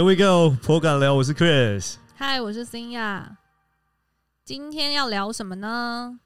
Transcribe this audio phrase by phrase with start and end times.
[0.00, 1.96] Here we go，颇敢聊，我是 Chris。
[2.16, 3.36] 嗨，我是新亚。
[4.46, 6.18] 今天要聊什么呢？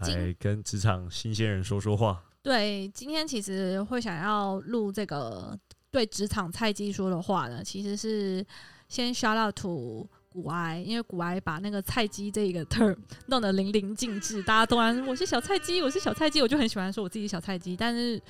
[0.00, 2.22] 来跟职场新鲜人说说话。
[2.42, 5.58] 对，今天其实会想要录这个
[5.90, 8.44] 对职场菜鸡说的话呢，其实是
[8.86, 12.94] 先 shout out to 古埃，因为古埃把那个菜鸡这个 term
[13.28, 18.20] 弄得淋漓尽致，大家都然我是小菜鸡，我是小菜鸡，我就很喜欢说我自己小菜鸡，但是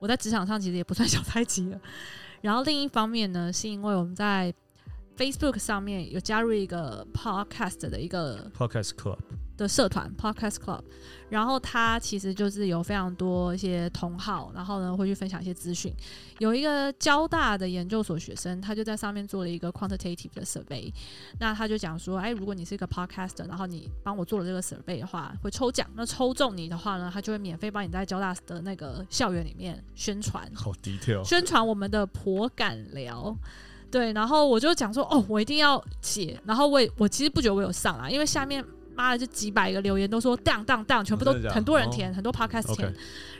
[0.00, 1.80] 我在职场上其实也不算小菜鸡了。
[2.42, 4.52] 然后另一方面呢，是因为我们在
[5.16, 9.18] Facebook 上面有加入一个 Podcast 的一个 Podcast Club
[9.56, 10.82] 的社团 Podcast Club，
[11.30, 15.90] 然后它其实就是有非常多一些同好，然后呢会去分享一些资讯。
[16.38, 20.92] 有一个交大的研究所学生，他就在上面做了一个 quantitative 的 survey，
[21.40, 25.88] 那他就讲说，哎，如果你是一个 podcaster，然后你帮我做了这个 survey 的话，会抽奖。
[25.94, 33.34] 那抽中你的话呢，他就会免费帮你在交大的那个校园里面宣传，好低调，宣传我们的颇感聊。
[33.96, 36.38] 对，然后我就讲说，哦，我一定要写。
[36.44, 38.62] 然后我也我其实不觉得我有上啊，因为下面
[38.94, 42.94] 妈的就几百个留言都说当当当，全部都很多人填，很多 podcast 填，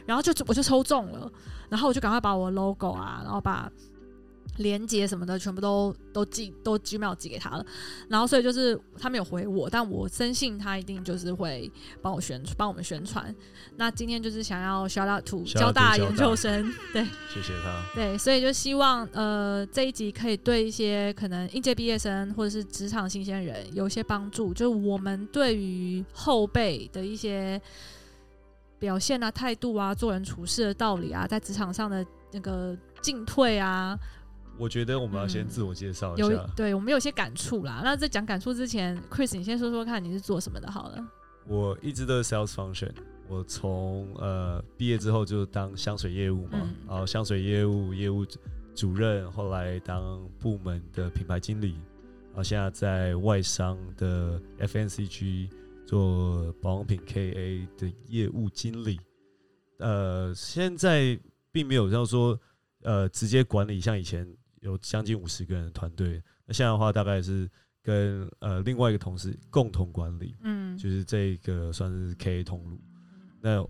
[0.07, 1.31] 然后就我就抽中了，
[1.69, 3.71] 然后我就赶快把我 logo 啊，然后把。
[4.59, 7.65] 连接什么的全部都都寄都 Gmail 寄给他了，
[8.09, 13.35] 然后所以就是他没有回我，但我深信他一定就是会帮我宣帮我们宣传。
[13.77, 27.61] 那今天就是想要 shout out to 交大研究生， 对，谢谢他，对，所以就希望呃这一集可以对一些可能应届毕业生或者是职场新鲜人有一些帮助，就是我们对于后辈的一些
[28.79, 33.99] 表现啊、态度啊、做人处事的道理啊，在职场上的那个进退啊。
[34.59, 37.83] 我觉得我们要先自我介绍一下，对我们有些感触啦。
[37.85, 40.71] 那在讲感触之前，Chris，你先说说看你是做什么的？
[40.71, 41.07] 好了，
[41.47, 42.91] 我一直都是 sales function。
[43.29, 48.25] 我从呃毕业之后就当香水业务嘛，然后香水业务业务
[48.75, 51.73] 主任，后来当部门的品牌经理，
[52.29, 55.51] 然后现在在外商的 FNCG
[55.87, 58.99] 做保养品 KA 的业务经理。
[59.81, 61.19] 呃，现在
[61.53, 62.41] 并没有要说
[62.85, 64.27] 呃直接管理，像以前。
[64.67, 67.49] 有将近五十个人的团队，那现在的话大概是
[67.83, 72.81] 跟呃另外一个同事共同管理，嗯，就是这个算是 K 通路。
[73.41, 73.65] 那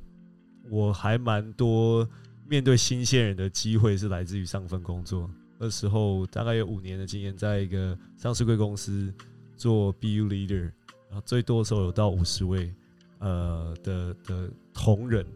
[0.70, 2.08] 我还蛮多
[2.48, 9.12] 面对新鲜人的机会是来自于上份工作，那时候大概有五年的经验，在一个上市贵公司
[9.54, 10.62] 做 B U leader，
[11.10, 12.74] 然后最多的时候有到五十位
[13.18, 15.26] 呃的的同仁，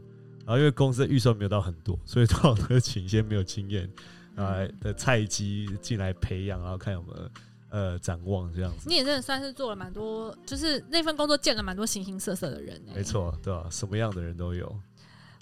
[0.46, 3.88] 然后因为公司的预算没有到很多，所以多少都请一些没有经验。
[4.36, 7.30] 来的菜鸡进来培养，然后看有没有
[7.70, 8.88] 呃展望这样子。
[8.88, 12.80] 你也真的算是做了蛮多，就是那份工作见了蛮多形形色色的人。
[12.94, 13.66] 没错，对吧？
[13.70, 14.74] 什么样的人都有。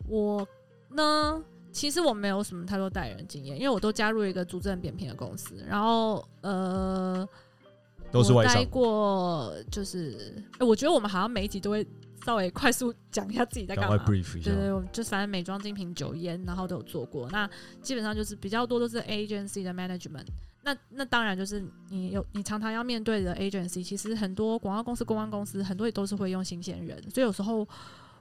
[0.07, 0.47] 我
[0.91, 7.29] 呢，其实我没有什么太多带人经验，因为我都加入一个组织很扁平的公司，然后呃，
[8.11, 11.87] 都是外商过，就是我觉得我们好像每一集都会。
[12.25, 13.97] 稍微快速讲一下自己在干嘛。
[13.99, 17.29] 对对，我就反正美妆、精品、酒烟，然后都有做过。
[17.31, 17.49] 那
[17.83, 20.27] 基本上就是比较多都是 agency 的 management。
[20.63, 27.67] 那那当然就是你有你常常要面对的 agency，其实很多广告公司、公关公司很多也都是会用新鲜人，所以有时候。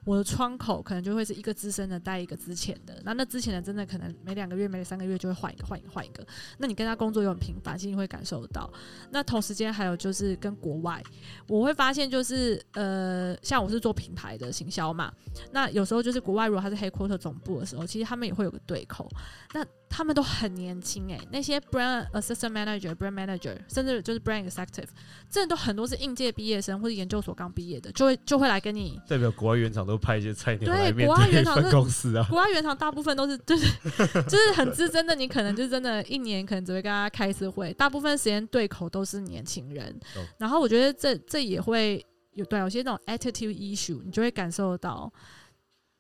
[0.08, 6.26] 我的窗口可能就会是一个资深的带一个之前的，那那之前的真的可能每两个月、每三个月就会换一个、换一个、换一个。
[6.60, 8.72] 那你跟他工作又很频繁，其实你会感受得到。
[9.12, 11.04] 那同时间还有就是跟国外，
[11.46, 15.12] 我会发现就是呃，像我是做品牌的行销嘛，
[15.52, 19.10] 那有时候就是国外如果他是黑 quarter 总部的时候，其实他们也会有个对口。
[19.54, 24.88] 那他们都很年轻哎，那些 brand assistant manager、brand manager，甚至就是 brand executive，
[25.30, 32.26] 真的都很多是应届毕业生或者研究所刚毕业的，就会就会来跟你代表国外原厂都派一些菜鸟来面对分公司啊。
[32.30, 33.66] 国外原厂大部分都是就是
[34.30, 40.00] 就是很资深的，你可能就真的一年可能只会跟他开一次会，大部分时间对口都是年轻人。
[40.38, 45.12] 然后我觉得这这也会有对有些那种 attitude issue，你就会感受到。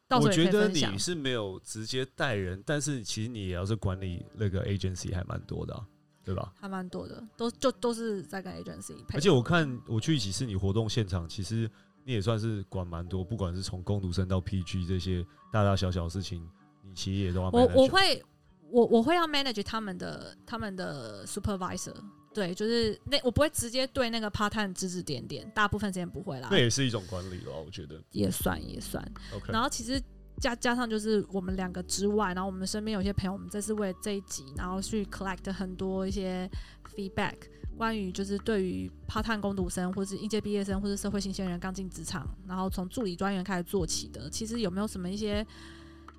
[0.09, 5.77] 我觉得你是没有直接带人，但是其实你也要是管理那个 agency 还蛮多的，
[6.23, 6.53] 对吧？
[6.57, 8.95] 还蛮多的，都就都是在跟 agency。
[9.13, 11.69] 而且我看我去几次你活动现场，其实
[12.07, 15.21] 你也算是管蛮多，不管是从攻读生到 PG 这些
[15.51, 16.42] 大大小小事情，
[16.81, 17.50] 你其实也都要。
[17.50, 18.24] 我我会
[18.69, 21.94] 我我会要 manage 他们的他们的 supervisor。
[22.33, 26.48] 对，就是那我不会直接对那个 part time 指指点点，大部分时间不会啦。
[26.50, 29.04] 那也是一种管理哦，我觉得也算也算。
[29.33, 30.00] OK，然后其实
[30.39, 36.48] 加加上就是我们两个之外，然后我们身边有些朋友，我们这次为了这一集，然后去 collect 很多一些
[36.97, 37.35] feedback，
[37.77, 45.45] 关于就是对于 part time 工读生，或者是应届毕业生，或是社会新鲜人刚进职场，然后从助理专员开始做起的，其实有没有什么一些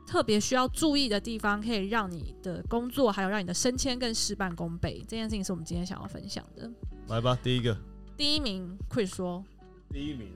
[0.07, 5.01] 特别需要注意的地方，可以让你的工作还有让你的升迁更事半功倍。
[5.01, 6.71] 这件事情是我们今天想要分享的。
[7.09, 7.77] 来吧，第一个，
[8.17, 9.45] 第一名会说，
[9.91, 10.29] 第一名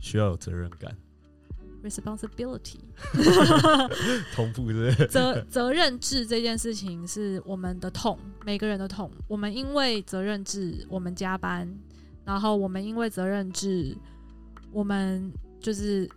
[0.00, 0.96] 需要有责任感
[1.82, 2.78] ，responsibility，
[4.34, 9.10] 同步的 责责任制这件事情是我们的痛，每个人的痛。
[9.28, 11.68] 我们因为责任制，我们加班，
[12.24, 13.96] 然后我们因为责任制，
[14.72, 16.08] 我们就是。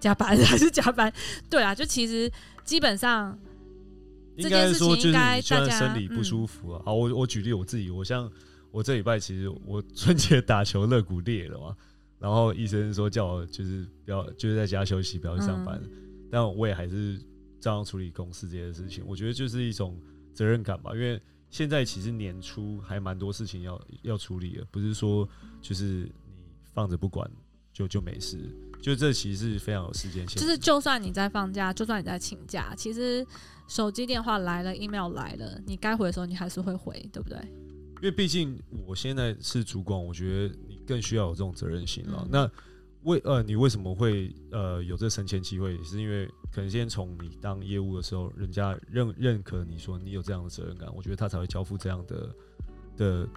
[0.00, 1.12] 加班还是加班？
[1.50, 2.32] 对啊，就其实
[2.64, 3.38] 基本上
[4.38, 6.80] 这件事情应该大家生理不舒服啊。
[6.86, 8.26] 好，我我举例我自己，我像
[8.70, 11.76] 我这礼拜其实我春节打球肋骨裂了嘛，
[12.20, 15.82] 然后医生说叫我就是不要就是在家休息，不要去上班。
[16.30, 17.18] 但我也还是
[17.58, 19.02] 照样处理公司这些事情。
[19.06, 19.98] 我觉得就是一种
[20.32, 25.28] 责任感吧，因为现在其实年初还蛮多事情要要处理的，不是说
[25.60, 26.12] 就是你
[26.72, 27.28] 放着不管
[27.72, 28.38] 就就没事。
[28.80, 33.26] 就这其实是非常有时间性，就是就算你在放假，就算你在请假，其实
[33.66, 37.38] 手机电话来了，email 来了，你该回的时候你还是会回，对不对？
[38.00, 42.26] 因为毕竟我现在是主管，我觉得你更需要有这种责任心了。
[42.30, 42.50] 那
[43.02, 45.82] 为呃，你为什么会呃有这升迁机会？
[45.82, 52.34] 是因为可能先从你当业务的时候，人家认认可你说你有这样的责任感，我觉得他才会交付这样的
[52.96, 53.28] 的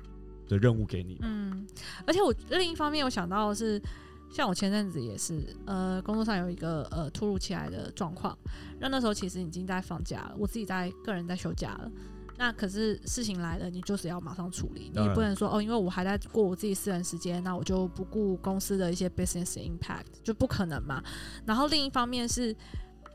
[0.47, 1.17] 的任务给你。
[1.21, 1.65] 嗯，
[2.05, 3.81] 而且我另一方面，我想到的是。
[4.31, 8.35] 像我前阵子也是，呃，工作上有一个呃突如其来的状况，
[8.79, 11.91] 那那时候其实已经在放假了，我自己在个人在休假了。
[12.43, 21.01] 那可是事情来了，你就是要马上处理，你不能说哦，因为我还在过我自己私人时间，那我就不顾公司的一些 business impact，就不可能嘛。
[21.45, 22.53] 然后另一方面是，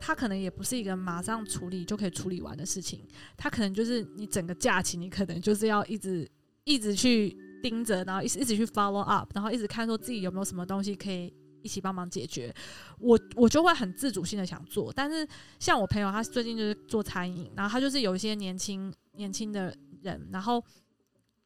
[0.00, 6.26] 他可能也不是一个马上处理就可以处理完的事情，他可能就是你整个假期，你可能就是要一直
[6.64, 7.36] 一直去。
[7.60, 12.54] 盯着，然后一直一直去 follow up，然后一直看说自己有没有什么东西可以一起帮忙解决。
[13.00, 15.26] 我我就会很自主性的想做，但是
[15.58, 20.64] 像我朋友，他最近就是做餐饮，然后他就是有一些年轻年轻的人，然后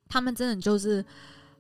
[0.09, 1.05] 他们真的就是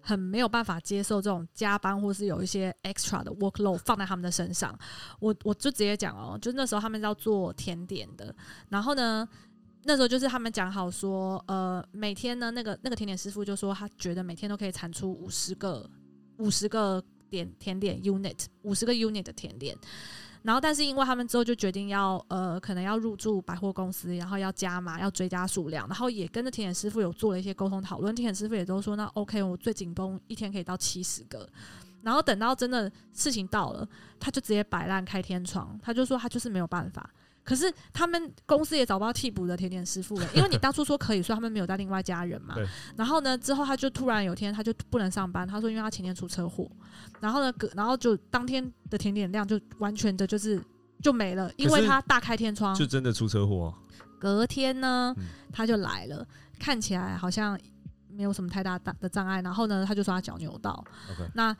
[0.00, 4.78] 很没有办法接受这种加班或是有一些 extra 的 workload 放在他们的身上。
[5.18, 8.32] 我我就直接讲哦，就那时候他们要做甜点的，
[8.68, 9.28] 然后呢。
[9.84, 15.90] 那时候就是他们讲好说，呃，每天呢，那个那个甜点师傅就说他觉得每天都可以产出五十个
[16.36, 19.76] 五十个点甜点 unit，五十个 unit 的甜点。
[20.42, 28.14] 然后，但是因为他们之后就决定要呃，可能要入驻百货公司，然后要加码，要追加数量，然后也跟着天眼师傅有做了一些沟通讨论。
[28.14, 31.48] 天眼师傅也都说那 OK，我最紧绷一天可以到七十个。
[32.02, 37.08] 然后等到真的事情到了，他就直接摆烂开天窗，他就说他就是没有办法。
[37.44, 42.54] 可是他们公司也找不到替补的甜点师傅了， 因为你当初说可以，所以他们没有带另外加人嘛。
[42.96, 46.70] 然后呢，之后他就突然有天他就不能上班，他说因为他前天出车祸。
[47.20, 50.62] 然后呢，隔然后就当天的甜点量就完全的就是
[51.02, 53.74] 就没了，因为他大开天窗，就真的出车祸。
[54.20, 55.12] 隔天呢，
[55.52, 56.24] 他就来了，
[56.60, 57.58] 看起来好像
[58.08, 59.42] 没有什么太大大的障碍。
[59.42, 60.84] 然后呢，他就说他脚扭到。
[61.34, 61.56] 那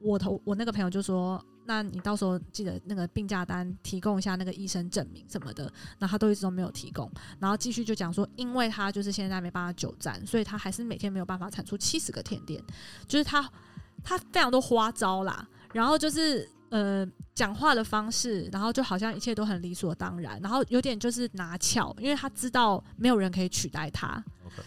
[0.00, 1.44] 我头我那个朋友就说。
[1.64, 12.62] 那你到时候记得那个病假单提供一下那个医生证明什么的，那他都一直都没有提供，然后继续就讲说，因为他就是现在没办法久站，所以他还是每天没有办法产出七十个甜点，
[13.06, 13.48] 就是他
[14.02, 24.22] 他非常多花招啦，然后就是呃讲话的方式，然后就好像一切都很理所当然，然后有点就是拿翘，因为他知道没有人可以取代他，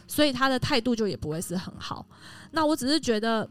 [0.08, 2.06] 所以他的态度就也不会是很好。
[2.52, 3.50] 那我只是觉得。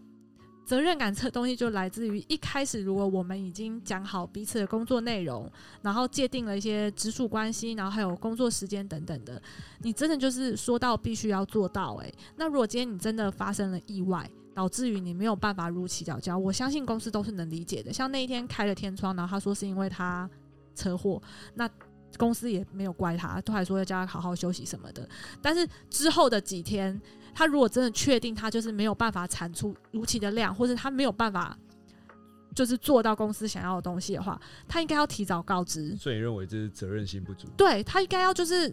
[0.64, 5.50] 责任感这东西就来自于一开始，如果我们已经讲好彼此的工作内容，
[5.82, 9.40] 然后界定了一些直属关系，然后还有工作时间等等的，
[9.80, 11.96] 你真的就是说到必须要做到。
[11.96, 17.92] 诶，那如果今天你真的发生了意外，导致于你没有办法如期缴交，我相信公司都是能理解的。
[17.92, 20.28] 像那一天开了天窗，然后他说是因为他
[20.74, 21.22] 车祸，
[21.54, 21.68] 那
[22.16, 25.06] 公司也没有怪他，都还说要叫他好好休息什么的。
[25.42, 26.98] 但是之后的几天。
[27.34, 31.58] 他如果真的确定他就是没有办法产出如期的量，或者他没有办法
[32.54, 35.96] 就是做到公司想要的东西的话，他应该要提早告知。
[35.96, 37.48] 所以你认为这是责任心不足？
[37.56, 38.72] 对他应该要就是，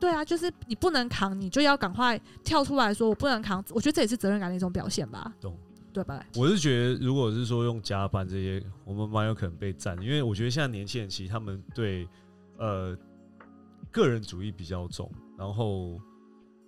[0.00, 3.62] 对啊，就是你不能扛，你就要赶快跳出来说我不能扛。
[3.70, 5.54] 我觉得这也是责任感的一种表现吧，懂
[5.92, 6.24] 对吧？
[6.34, 12.08] 我是觉得，如果是说用加班这些，我们蛮有可能被占，因为我觉得现在年轻人其实他们对
[12.56, 12.96] 呃
[13.90, 16.00] 个人主义比较重，然后。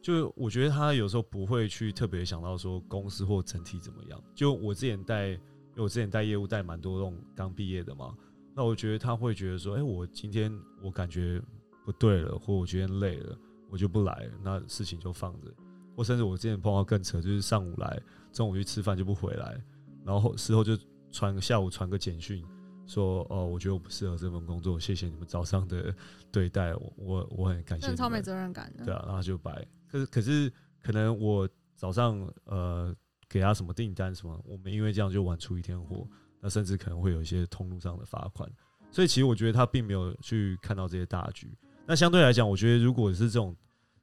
[0.02, 4.22] 就我觉得他有时候不会去特别想到说公司或整体怎么样。
[4.34, 5.36] 就我之前带，因
[5.76, 8.16] 为我之前带业务带蛮多那种刚毕业的嘛，
[8.54, 10.50] 那我觉得他会觉得说，哎，我今天
[10.82, 11.40] 我感觉
[11.84, 13.36] 不对了，或我今天累了，
[13.68, 15.52] 我就不来，那事情就放着。
[15.96, 18.00] 或甚至我之前碰到更扯，就是上午来，
[18.32, 19.60] 中午去吃饭就不回来，
[20.02, 20.78] 然后事后就
[21.10, 22.42] 传下午传个简讯
[22.86, 25.94] 说哦，我觉得我不适合这份工作，谢谢你们早上的
[26.32, 27.94] 对待，我我我很感谢。
[27.94, 28.84] 超没责任感的。
[28.86, 29.66] 对啊，然后就白。
[29.90, 32.94] 可是可是可能我早上呃
[33.28, 36.06] 给他什么订单什么，我们因为这样就晚出一天货，
[36.40, 38.50] 那甚至可能会有一些通路上的罚款。
[38.90, 41.56] 所以其实我觉得他并没有去看到这些大局。
[41.86, 43.56] 那相对来讲，我觉得如果是这种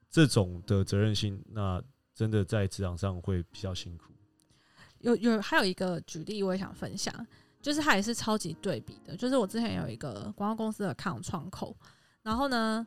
[0.10, 1.82] 这种的责任心，那
[2.14, 4.14] 真的在职场上会比较辛苦。
[5.00, 7.14] 有有还有一个举例，我也想分享。
[7.60, 11.76] 就是它也是超级对比的，就是我之前有一个广告公司的抗窗口，
[12.22, 12.86] 然后呢，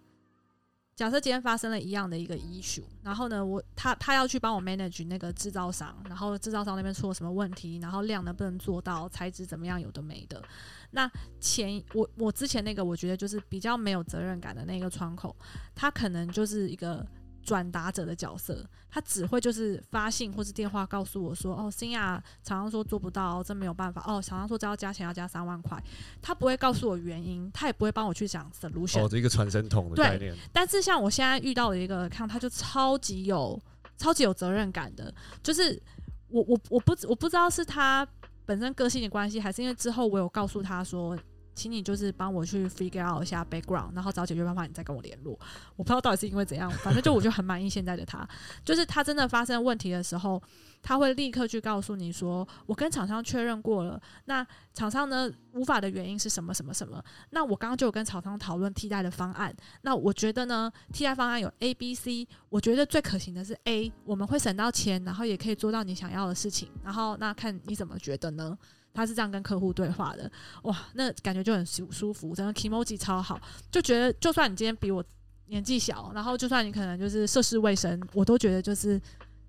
[1.01, 10.43] 假设今天发生了一样的一个 issue，然后呢，我他他要去帮我 manage 那个制造商，然后制造商那边出了什么问题，然后量能不能做到，材质怎么样，有的没的。
[10.91, 15.35] 那前我我之前那个我觉得就是比较没有责任感的那个窗口，
[15.75, 17.07] 他可能就是一个。
[17.43, 25.83] 转达者的角色，他只会就是发信或是电话告诉我说：“哦，新亚常常说做不到，真没有办法。”哦，常常说这要加钱，要加三万块，
[26.21, 29.05] 他不会告诉我原因，他也不会帮我去讲 solution。
[29.05, 30.35] 哦，这个传声筒的概念。
[30.53, 33.61] 但是像我现在遇到的一个看，他就超级有、
[33.97, 35.81] 超级有责任感的，就是
[36.29, 38.07] 我我我不我不知道是他
[38.45, 41.19] 本身个性的关系，还是因为之后我有告诉他说。
[41.55, 45.39] 请你就是帮我去 figure out 一下 background，然后找解决办法，你再跟我联络。
[45.77, 48.27] 我不知道到底是因为怎样，反正就我就很满意现在的他，
[48.65, 50.43] 就是他真的发生问题的时候，
[50.83, 57.03] 他会立刻去告诉你说，我跟厂商确认过了，那厂商呢无法的原因是什么什么什么？
[57.31, 68.57] 那我刚刚就有跟厂商讨论替代的方案，那我觉得呢，替代方案有 A、B、C，我觉得最可行的是 A，我们会省到钱，然后也可以做到你想要的事情，然后那看你怎么觉得呢？
[68.93, 70.31] 他是这样跟客户对话的，
[70.63, 75.05] 哇，那感觉就很舒舒服，整个 emoji 超好，就觉得就算你今天比我
[75.47, 79.01] 年纪小，然后就算你可能就是涉世未深，我都觉得就是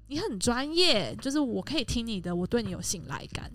[0.07, 3.51] 你很专业，就是我可以听你的，我对你有信赖感。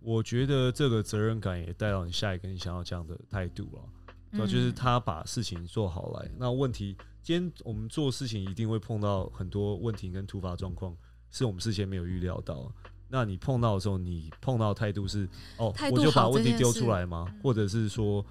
[0.00, 3.82] 我觉得这个责任感也带到你下一个你想要这样的态度了，
[4.30, 6.30] 那就是他把事情做好来。
[6.38, 10.96] 那问题，今天我们做事情一定会碰到很多问题跟突发状况，
[11.30, 12.72] 是我们事先没有预料到。
[13.10, 17.26] 那你碰到的时候，你碰到态度是哦，我就把问题丢出来吗？
[17.42, 18.24] 或者是说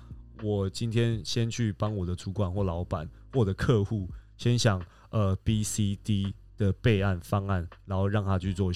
[0.44, 4.08] 我今天先去帮我的主管或老板或者客户
[4.38, 4.80] 先想
[5.10, 8.72] 呃 B、C、D 的备案方案，然后让他去做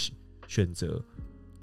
[0.48, 1.02] 选择。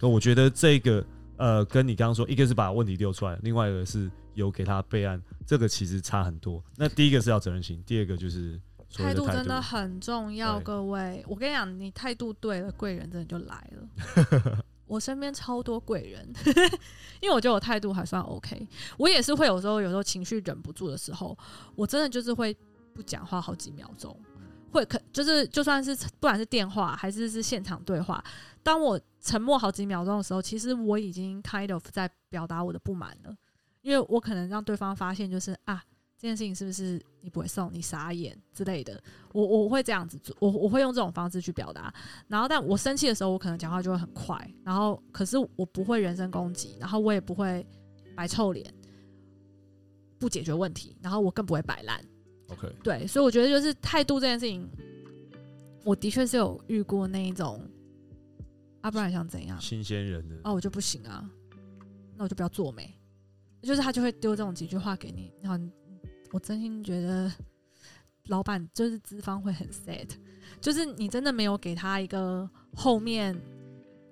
[0.00, 1.04] 那我觉得这个
[1.37, 6.62] 呃，跟你刚刚说，一个是把问题丢出来，另外一个是有给他备案，这个其实差很多。
[6.76, 8.61] 那第一个是要责任心，第二个就是。
[8.95, 11.25] 态度真的很重要，各位。
[11.28, 14.64] 我跟你讲，你态度对了，贵人真的就来了。
[14.87, 16.26] 我身边超多贵人，
[17.21, 18.66] 因为我觉得我态度还算 OK。
[18.97, 21.37] 我也是会有时候，有时候情绪忍不住的时候，
[21.75, 22.57] 我真的就是会
[22.95, 24.18] 不讲话好几秒钟，
[24.73, 28.25] 会可就是就算是不管是电话还是是现场对话，
[28.62, 33.37] 当我沉默好几秒钟的时候，其实我已经 kind of 在表达我的不满了，
[33.83, 35.85] 因为我可能让对方发现就是啊。
[36.20, 39.00] 这件事情是不是你不会送你傻眼之类的？
[39.32, 41.94] 我我会这样子做，我我会用这种方式去表达。
[42.26, 44.37] 然后，但我生气的时候，我可能讲话就会很快。
[44.64, 47.64] 然后，可是我不会人身攻击，然后我也不会
[48.16, 48.68] 摆臭脸，
[50.18, 50.96] 不解决问题。
[51.00, 52.04] 然后，我更不会摆烂。
[52.48, 54.68] OK，对，所以我觉得就是态度这件事情，
[55.84, 57.62] 我的确是有遇过那一种，
[58.80, 59.60] 啊，不然想怎样？
[59.60, 61.30] 新鲜人的哦，我就不行啊，
[62.16, 62.92] 那我就不要做美。
[63.62, 65.64] 就是他就会丢这种几句话给你，然后。
[66.32, 67.32] 我真心觉得，
[68.26, 70.08] 老板就是资方会很 sad，
[70.61, 73.35] 就是你真的没有给他一个后面，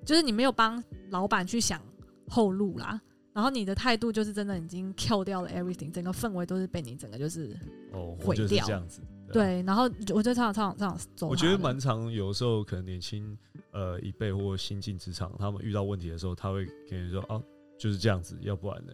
[0.04, 1.80] 就是你没有帮老板去想
[2.28, 3.00] 后路啦。
[3.34, 7.54] 然后你的态度就是真的已经 kill 掉了 everything，整个氛围都是被你整个就是
[7.92, 9.02] 哦毁掉这样子。
[9.30, 9.82] 对，然后
[10.14, 11.28] 我就常常常常走。
[11.28, 13.36] 我觉得蛮常，有时候可能年轻
[13.72, 17.44] 呃一辈或新进职场，他们遇到问题的时候，他会跟你说哦
[17.78, 18.92] 就是这样子，要不然呢？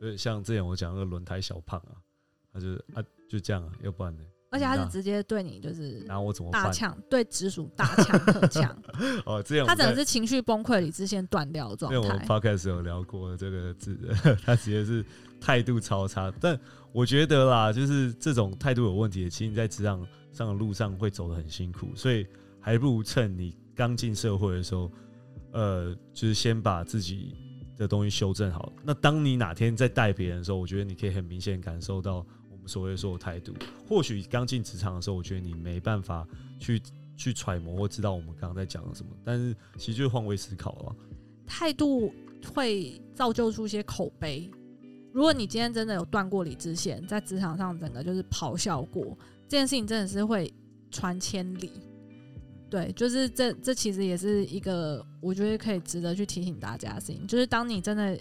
[0.00, 1.94] 所以像之前我讲那个轮胎小胖啊。
[2.52, 4.22] 他就是啊，就这样啊，要不然呢？
[4.52, 6.98] 而且他是直接对你就是，然后我怎么大呛？
[7.08, 8.82] 对直属大呛特呛。
[9.24, 11.96] 哦，这样他整个是情绪崩溃，理智线断掉的状态。
[11.96, 13.96] 因为我们 podcast 有聊过这个字，
[14.44, 15.04] 他直接是
[15.40, 16.32] 态度超差。
[16.40, 16.58] 但
[16.90, 22.26] 我觉得啦，就是这种态度有问题，其实你在职场上的路上会走得很辛苦，所以
[22.58, 24.90] 还不如趁你刚进社会的时候，
[25.52, 27.36] 呃，就是先把自己
[27.76, 28.72] 的东西修正好。
[28.82, 32.26] 那当你哪天在带别人的时候，我觉得你可以很明显感受到。
[32.66, 33.52] 所谓说的态度，
[33.88, 36.26] 或许刚进职场的时候，我觉得你没办法
[36.58, 36.80] 去
[37.16, 40.96] 去揣摩或知道我们刚刚在讲什么，但是其实就是换位思考了。
[41.46, 42.12] 态度
[42.54, 44.50] 会造就出一些口碑。
[45.12, 49.16] 如果你今天真的有断过理智线，在职场上整个就是咆哮过，
[49.48, 50.52] 这件事情真的是会
[50.90, 51.72] 传千里。
[52.68, 58.18] 对，就是这这其实也是一个我觉得可以值得去提醒大家的事情，就是当你真的。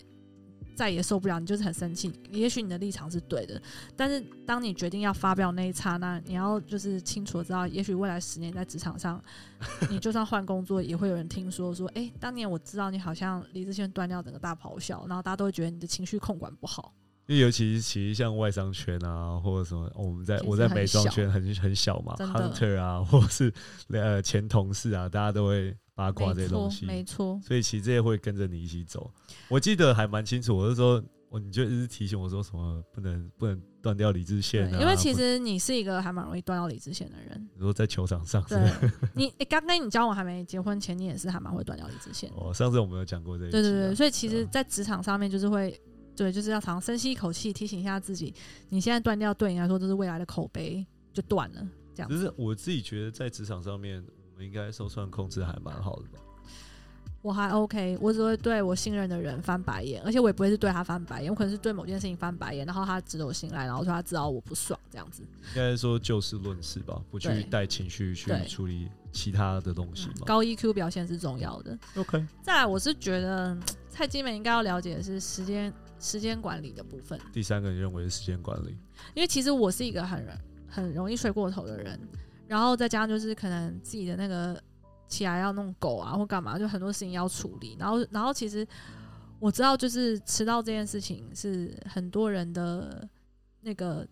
[0.79, 2.09] 再也受不了，你就是很生气。
[2.31, 3.62] 也许你的立场是对的，
[3.98, 9.21] 但是当你决定要发表那一刹那，你要就是清楚的知道，也许未来十年在职场上，
[9.89, 16.93] 你就算换工作，也会有人听说说，哎，当年我知道你好像理智线断掉，整个大咆哮，然后大家都会觉得你的情绪控管不好。
[17.27, 23.53] 因为尤其是其实像外商圈啊，或者什么，我们在我在美妆圈很很小嘛，hunter 啊，或者是
[23.89, 27.37] 呃前同事啊，大家都会八卦这些东西，没错。
[27.43, 29.11] 所以其实这些会跟着你一起走。
[29.49, 37.49] 我记得还蛮清楚，我是说，我你就一直提醒我说什么不能不能断掉理智线，因为其实你是一个还蛮容易断掉理智线的人。
[37.57, 38.57] 如果在球场上，对，
[39.13, 42.31] 你刚跟你交往还没结婚前，你也是还蛮会断掉理智线。
[42.37, 45.79] 哦，上次我们有讲过这个，对对对，所以其实，在职场上面就是会。
[46.15, 48.33] 对，就是要常深吸一口气，提醒一下自己，
[48.67, 51.65] 你现在断掉，对你来说，这是未来的口碑就断了。
[51.95, 56.19] 这样，就是我自己觉得，在职场上面，我们应该受算控制还蛮好的吧。
[57.22, 65.22] 我还 OK，我只会对我信任的人翻白眼，而且我也不会是对他翻白眼，我可能是对某件事情翻白眼，然后他值得我信赖，然后说他知道我不爽这样子。
[65.22, 70.25] 应该说就事论事吧，不去带情绪去处理其他的东西嘛。
[70.25, 71.77] 高 EQ 表现是重要的。
[71.98, 73.58] OK，再来，我是觉得
[73.89, 75.74] 蔡金美应该要了解的是时间。
[76.01, 78.69] 时间管理的部分，第三个你认为是时间管理，
[79.13, 80.25] 因为其实我是一个很
[80.65, 82.00] 很容易睡过头的人，
[82.49, 84.61] 然后再加上就是可能自己的那个
[85.07, 88.67] 起来要弄狗啊或干嘛，就很多事情要处理，然后然后其实
[89.39, 93.07] 我知道就是迟到这件事情是很多人的
[93.61, 94.05] 那个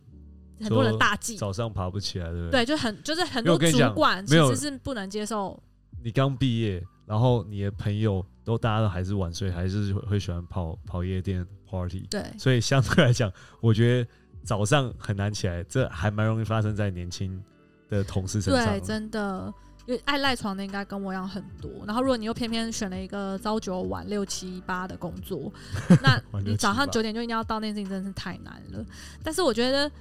[0.62, 5.62] 很多人大忌，早上爬不起来对不对，就很就是很多主管其实是不能接受。
[6.04, 11.46] 你刚毕业，然后你的朋友都大家都还是晚睡，还是会喜欢跑跑夜店。
[11.70, 13.30] party 对，所以相对来讲，
[13.60, 14.10] 我觉得
[14.42, 17.44] 早上很难起来，这还蛮容易发生在年轻
[17.90, 18.66] 的同事身上。
[18.66, 19.54] 对，真的，
[19.86, 21.72] 因为爱赖床的应该跟我一样很多。
[21.86, 25.52] 然后，如果你又偏偏选了一个朝九晚六七八的工作，
[26.02, 28.86] 那你早上九点就一定要到，那件事情真的是太难了。
[29.24, 29.92] 但是，我觉得，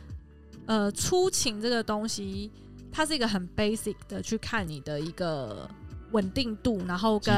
[0.67, 2.51] 呃，出勤这个东西，
[2.91, 5.69] 它是一个很 basic 的去看你的一个。
[6.13, 7.35] 稳定度，然后跟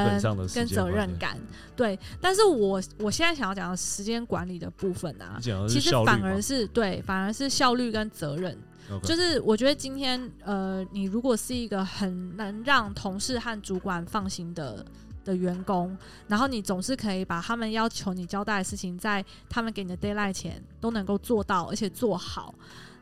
[0.54, 1.38] 跟责任感，
[1.74, 1.98] 对。
[2.20, 8.56] 但是我我现在想要讲的时间管理的部分啊，其实反而是对，反而是效率跟责任。
[9.02, 14.84] 就是我觉得今天呃，你如果是一个很能让同事和主管放心的
[15.24, 15.96] 的员工，
[16.26, 22.54] 然后你总是可以把他们要求你交代的事情，在他们给你的 d a y l i g h t 前都能够做到，而且做好，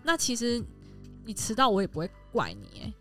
[0.02, 0.62] 那其实
[1.24, 2.92] 你迟到我也不会怪你，哎。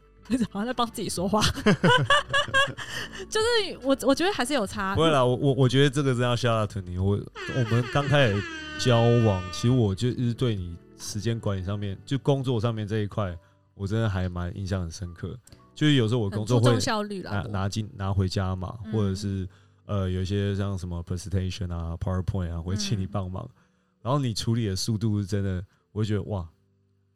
[0.50, 1.40] 好像在帮自己说话，
[3.30, 4.96] 就是我，我觉得还是有差。
[4.96, 6.98] 不会啦，我我我觉得这个真要 shout out 你。
[6.98, 7.12] 我
[7.56, 8.44] 我们刚开始
[8.80, 13.38] 交往，其实我就一直对你时间管理上面，就工作上面这一块，
[13.76, 15.38] 我真的还蛮印象很深刻。
[15.76, 19.48] 就是有时候我工作会效率拿拿进拿回家嘛，或者是
[19.86, 23.48] 呃有一些像什么 presentation 啊、PowerPoint 啊，会请你帮忙，
[24.02, 26.50] 然后你处理的速度是真的，我就觉得哇，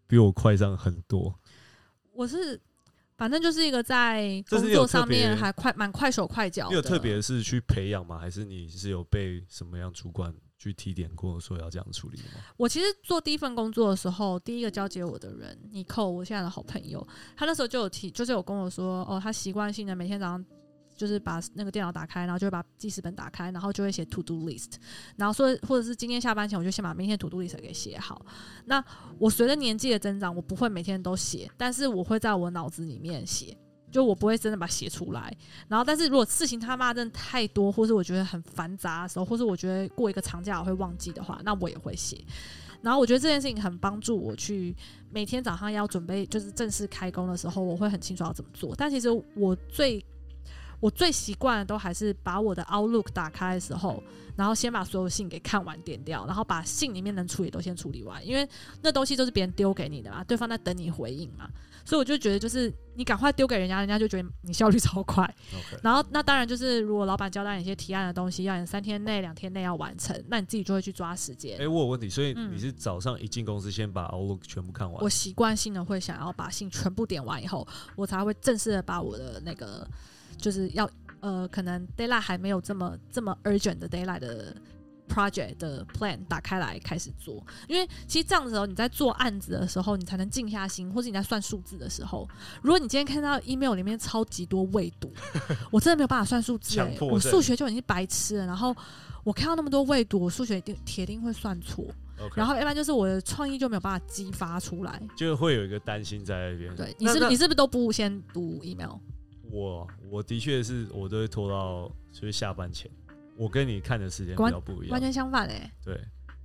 [0.07, 1.33] 比我快上很多。
[2.13, 2.59] 我是。
[3.17, 6.71] 反正就是一个在工作上面还快蛮快手快脚。
[6.71, 8.17] 有特别是去培养吗？
[8.17, 12.41] 还是你是有被什么样主管去提点过，说要这样处理吗？
[12.57, 17.03] 我其实做第一份工作的时候，第一个交接我的人，尼寇，我现在的好朋友，
[17.35, 20.45] 他那时候就有提，就是有跟我说，哦，他习惯性的每天早上。
[20.99, 24.73] 就是把那个电脑打开，然后就会把记事本打开，然后就会写 to do list，
[25.15, 28.25] 然后说或者是今天下班前我就先把明天 to do list 给写好。
[28.65, 28.83] 那
[29.17, 33.57] 我随着年纪的增长，我不会每天都写，但是我会在我脑子里面写，
[33.91, 35.35] 就我不会真的把它写出来。
[35.67, 42.23] 然后，但是如果事情他妈真的太多，或是我觉得很繁杂的时候，或是我觉得过一个长假我会忘记的话，那我也会写。
[42.81, 44.73] 然后我觉得这件事情很帮助我去
[45.11, 48.73] 每天早上要准备就是正式开工的时候，我会很清楚要怎么做。
[48.75, 50.03] 但其实我最
[50.79, 54.01] 我最习惯的都还是把我的 Outlook 打开的时候，
[54.37, 58.47] 然后先把所有信给看完点掉，然后把信里面能处理都先处理完，因为
[58.81, 61.49] 那东西都是别人丢给你的嘛，对方在等你回应嘛，
[61.85, 65.33] 所以我就觉得就是你赶快丢给人家，人家就觉得你效率 超快。
[65.81, 71.59] 然后那当然就是如果老板交代你一些提案的东西，要你三天内、两天内要完成，那你自己就会去抓时间。
[71.59, 75.03] 哎，我有问题，所以你是早上一进公司先把 Outlook 全部看完？
[75.03, 79.87] 我习惯性的会想要把信全部点完以后，我才会正式的把我的那个。
[80.37, 80.89] 就是要
[81.19, 84.11] 呃，可能 d a y l i g h t 还没有这么这么 urgent 的 d a y l
[84.11, 84.55] i g h t 的
[85.09, 92.27] project 的 plan 打开来开始做，因为其实这样子时候你在做案子的时候，你才能静下心，或者你在算数字的时候，
[92.61, 95.11] 如果你今天看到 email 里面超级多未读，
[95.71, 98.75] 我真的没有办法算数字，我数学就已经白痴了，然后
[99.23, 101.85] 我看到那么多未读，我数学一定铁定会算错，
[102.35, 106.75] 然后一般就是我的创意就没有办法激发出来，就会有一个担心在那边。
[106.75, 108.97] 对，你是不你是不是都不先读 email？
[109.51, 112.89] 我我的确是，我都会拖到就是下班前，
[113.39, 115.71] 我跟你看的时间比较不一样，完全相反哎。
[115.85, 115.97] 对，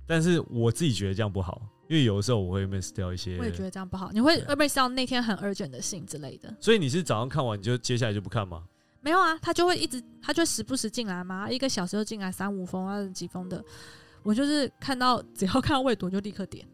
[0.07, 3.37] 但是我自己觉得这样不好，因为有的时候我会 miss 掉一些。
[3.37, 6.55] 我也觉得这样不好，你会会 miss 掉那天很 urgent 的信之类的。
[6.61, 8.63] 所以你是早上看完，你就接下来就不看吗？
[9.01, 13.63] 没有啊，他就会一直，他就时不时进来嘛，一个小时就进来三五封啊几封的。
[14.23, 16.65] 我就是看到只要看到未读就立刻点。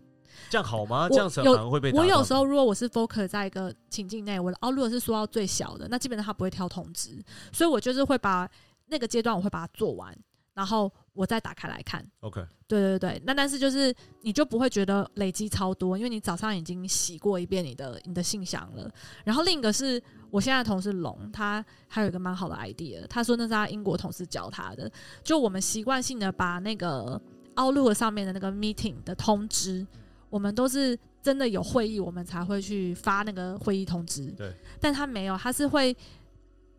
[0.50, 1.10] 这样好吗？
[1.10, 1.92] 这样子反而会被。
[1.92, 8.50] 我有时候如果我是 focus 在一个情境内，我的哦，如果是说到最小的，那基本上他不会跳通知，所以我就是会把
[8.92, 10.16] 那个阶段我会把它做完，
[10.54, 12.06] 然后我再打开来看。
[12.20, 18.92] OK，对对对，那但是就是你就不会觉得累积超多，因为你早上已经洗过一遍你的你的信箱了。
[19.24, 24.92] 然后另一个是我现在的同事龙，他还有一个蛮好的 idea，他说那是他英国同事教他的，
[25.24, 27.20] 就我们习惯性的把那个
[27.56, 29.88] Outlook 上面的那个 meeting 的通知。
[30.30, 34.32] 我们都是真的有会议，我们才会去发那个会议通知。
[34.32, 35.94] 对，但他没有，他是会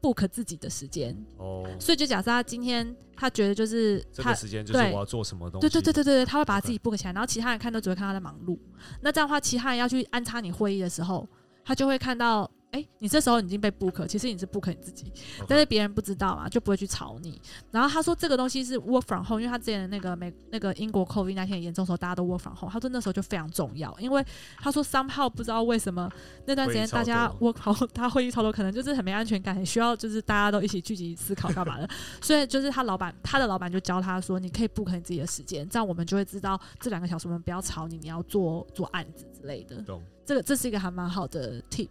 [0.03, 1.17] book 自己的时间。
[1.38, 5.67] 哦，所以就假设他今天他觉得就是这个时间就是我要做什么东西。
[5.67, 8.59] 对对对对对对，他会把他自己 book 起来，然后其他人看都只会看他在忙碌。
[9.01, 11.27] 那这样的话，其他人要去安插你会议的时候，
[11.65, 12.51] 他就会看到。
[12.73, 15.13] 哎，你这时候已经被 book，其实你是 book 你自己，
[15.47, 17.39] 但是别人不知道啊，就不会去吵你。
[17.71, 22.73] 然后他说这个东西是 work from home，因为他之前的那个美那个英国 COVID 那天严重的时候，大家都 work from home。
[22.73, 24.25] 他说那时候就非常重要，因为
[24.57, 26.11] 他说 somehow 不知道为什么
[26.47, 31.87] 那段时间大家 work from home，他会议操作可能就是很没安全感，很需要就是大家都一起聚集思考干嘛的。
[32.23, 39.77] 所以就是他老板，他的老板就教他说，你可以 book 你自己的时间，这样我们就会知道这两个小时我们不要吵你，你要做做案子之类的。
[39.83, 40.03] 懂。
[40.25, 41.89] 这个这是一个还蛮好的 tip。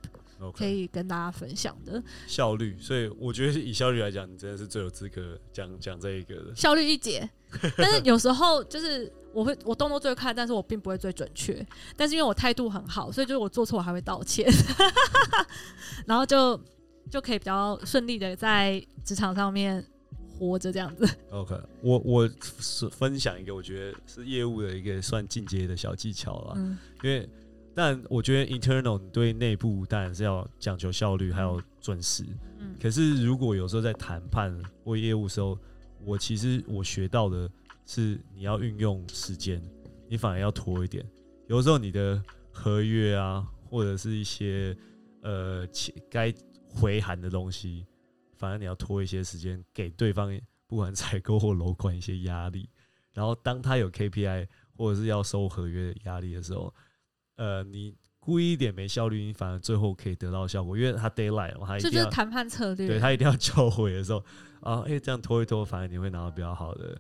[0.49, 7.29] 可以跟大家分享的效率，所以我觉得以效率来讲，你真的是最有资格讲讲这一个的效率一姐。
[7.75, 11.65] 但是有时候就是我会我动作最快，但是我并不会最准确。
[11.97, 14.49] 但是因为我态度很好，所以就是我做错我还会道歉，
[16.07, 16.57] 然后就
[17.09, 19.85] 就可以比较顺利的在职场上面
[20.39, 21.05] 活着这样子。
[21.29, 22.29] OK，我我
[22.61, 26.55] 是分享一个我觉得是业务的一个算进阶的小技巧了，
[27.03, 27.29] 因为。
[27.73, 32.25] 但我觉得 internal 你对内部当然是要讲求效率，还有准时。
[32.59, 32.75] 嗯。
[32.81, 34.53] 可是如果有时候在谈判
[34.83, 35.57] 或业务时候，
[36.03, 37.49] 我其实我学到的
[37.85, 39.61] 是，你要运用时间，
[40.09, 41.05] 你反而要拖一点。
[41.47, 44.75] 有时候你的合约啊，或者是一些
[45.21, 45.65] 呃
[46.09, 46.33] 该
[46.67, 47.85] 回函的东西，
[48.35, 52.69] 反而你要拖一些时间，给对方不管采购或楼管一些压力。
[53.13, 56.73] 然后当他有 KPI 或者是要收合约的压力的时候。
[57.41, 64.23] 呃，你故意一点没效率，你反而最后可以得到效果，因为他 d a y l i g h t 他一定要谈判策略，对他一定要交回的时候
[64.59, 66.95] 啊，哎，这样拖一拖，反而你会拿到比较好的。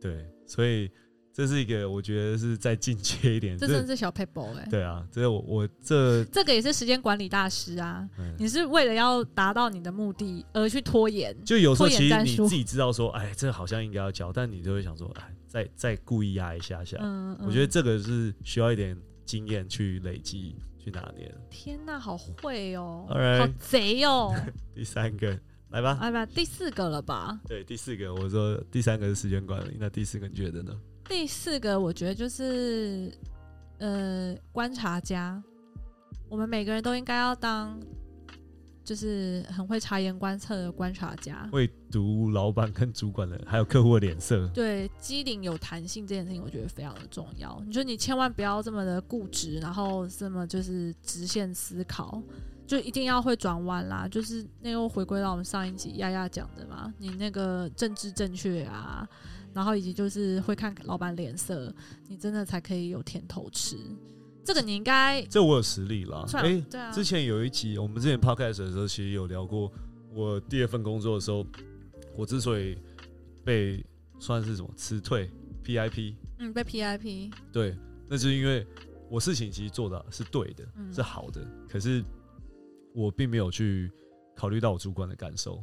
[0.00, 0.90] 对，所以
[1.32, 4.66] 这是一个我觉得是再进阶一点，这真的是小 paper 哎。
[4.68, 8.04] 对啊，这我我这 这个也是时间管理大师啊，
[8.36, 16.96] 你是为了要达到你的目的而去拖延，就有时候其实你自己知道说，哎，这好像应该要交，但你就会想说，哎，再再故意压一下下。
[17.00, 17.46] 嗯嗯。
[17.46, 19.00] 我觉得这个是需要一点。
[19.26, 21.34] 经验去累积，去拿捏。
[21.50, 24.32] 天哪，好会哦，好贼哦！
[24.74, 25.38] 第三个，
[25.70, 27.38] 来吧，来吧，第四个了吧？
[27.46, 30.72] 对，第四个，我说第三个是时间管理，那第四个你觉得呢？
[31.08, 33.12] 第四个，我觉得就是
[33.78, 35.42] 呃，观察家。
[36.28, 37.78] 我们每个人都应该要当。
[38.86, 44.48] 就是很会察言观色的观察家，会读老板跟主管的，还有客户的脸色。
[44.54, 47.60] 对，机灵有弹性这件事情，我觉得非常的重要。
[47.66, 52.22] 你说你千万不要这么的固执，然后这么就是直线思考，
[52.64, 54.06] 就一定要会转弯啦。
[54.06, 59.04] 就是那又回归到我们上一集丫丫讲的嘛，你那个政治正确啊，
[59.52, 61.74] 然后以及就是会看老板脸色，
[62.06, 63.76] 你真的才可以有甜头吃。
[64.46, 66.24] 这个你应该，这我有实力了。
[66.34, 69.70] 哎，对啊，之前有一集我们之前 podcast 的时候，其实有聊过。
[70.14, 71.44] 我第二份工作的时候，
[72.16, 72.78] 我之所以
[73.44, 73.84] 被
[74.18, 75.30] 算是什么辞退
[75.62, 77.76] PIP，嗯，被 PIP，对，
[78.08, 78.66] 那是因为
[79.10, 82.02] 我事情其实做的是对的，是好的，可是
[82.94, 83.92] 我并没有去
[84.34, 85.62] 考虑到我主管的感受。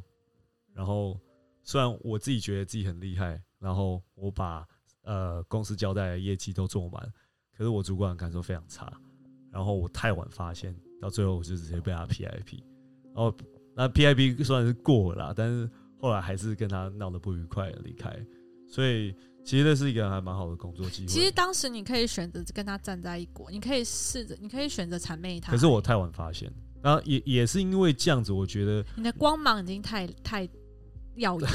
[0.72, 1.20] 然后
[1.64, 4.68] 虽然我自己觉得自己很厉害，然后我把
[5.02, 7.14] 呃公司交代的业绩都做完。
[7.58, 8.92] 可是我主管感受非常差，
[9.52, 12.64] 然后我太晚发现，到最后我就直接被他 PIP，
[13.14, 13.32] 然后
[13.76, 18.12] 那 PIP 虽然是过了啦，但是后来还是跟他闹得不愉快离开，
[18.68, 21.08] 所以其实那是一个还蛮好的工作机会。
[21.08, 25.52] 其实当时你可以选择跟他站在一国，你可以试着，你可以选择谄媚他。
[25.52, 30.50] 可是我太晚发现，然后也也是因为这样子，我觉得你的光芒已经太太
[31.16, 31.50] 耀眼。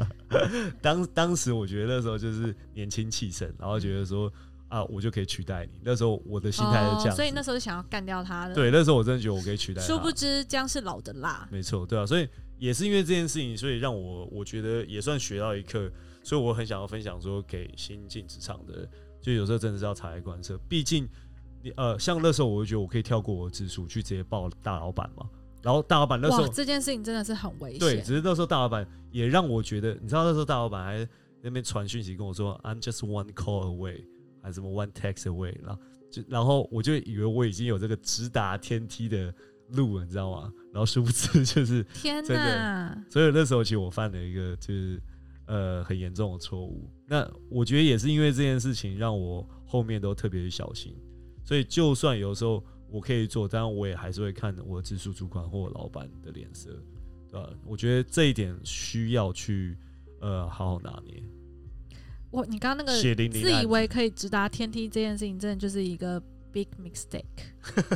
[0.82, 4.30] 当当时我觉得那时候就是年轻气盛，然后觉得说。
[4.74, 5.80] 啊，我就可以取代你。
[5.84, 8.54] 那时候我的心态是这样，所以那时候想要干掉他的。
[8.56, 9.80] 对，那时候我真的觉得我可以取代。
[9.80, 11.48] 殊不知姜是老的辣。
[11.52, 12.04] 没错，对啊。
[12.04, 15.88] 所以也是因为这件事情，所以让我我觉得也算学到一课，
[16.24, 18.88] 所以我很想要分享说给新进职场的，
[19.20, 20.58] 就有时候真的是要察言观色。
[20.68, 21.08] 毕竟
[21.62, 25.24] 你呃，像那时候我就觉得我可以跳过我的直属去直接报大老板嘛，
[25.62, 27.78] 然后大老板那时候这件事情真的是很危险。
[27.78, 31.08] 对，只是那时候大老板也让我觉得，你知道那时候大老板还
[31.42, 34.02] 那边传讯息跟我说，I'm just one call away，
[34.44, 39.34] 还什么 one text away，然后就然后我就以为我已经有这个直达天梯的。
[39.70, 40.52] 路，你知道吗？
[40.70, 43.02] 然后殊不知就是 天哪！
[43.08, 45.02] 所以那时候其实我犯了一个就是
[45.46, 46.86] 呃很严重的错误。
[47.08, 50.94] 那我觉得也是因为这件事情，让我后面都特别小心。
[51.46, 56.70] 所以就算有时候我可以做，但我也还是会看我的直属主管或老板的脸色，
[57.30, 57.48] 对吧？
[57.64, 59.78] 我觉得这一点需要去
[60.20, 61.22] 呃好好拿捏。
[62.34, 62.98] 我你刚刚那个
[63.30, 66.20] 自以为可以直达天梯这件事情，真的就是一个
[66.52, 67.22] big mistake。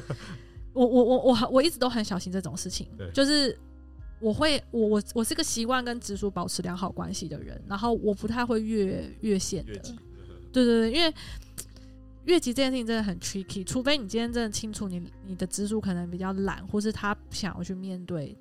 [0.73, 3.59] 我我我我我一直都很小心这种事情，就是
[4.21, 9.73] 我会我我我是个习惯跟直属保持良好关系的人，然后我不太会越越线的，
[10.53, 11.13] 对对对，因为
[12.27, 18.37] 越级这件事情真的很 tricky，除非你今天真的清楚你你的直属可能比较懒，或是他不想要去面对，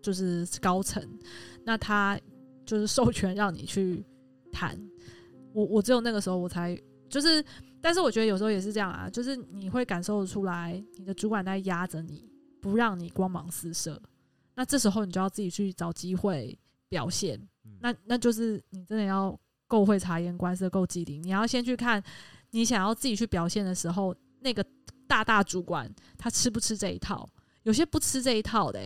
[0.00, 1.06] 就是高层，
[1.62, 2.18] 那他
[2.64, 4.02] 就是授权让你去
[4.52, 4.78] 谈，
[5.54, 7.42] 我我只有那个时候我才就是。
[7.84, 12.26] 但是我觉得有时候也是这样啊，就是你会感受出来，你的主管在压着你，
[12.58, 14.00] 不让你光芒四射。
[14.54, 17.38] 那这时候你就要自己去找机会表现。
[17.80, 19.38] 那那就是你真的要
[19.68, 21.22] 够会察言观色，够机灵。
[21.22, 22.02] 你要先去看，
[22.52, 24.64] 你想要自己去表现的时候，那个
[25.06, 27.28] 大大主管他吃不吃这一套？
[27.64, 28.80] 有些不吃这一套的。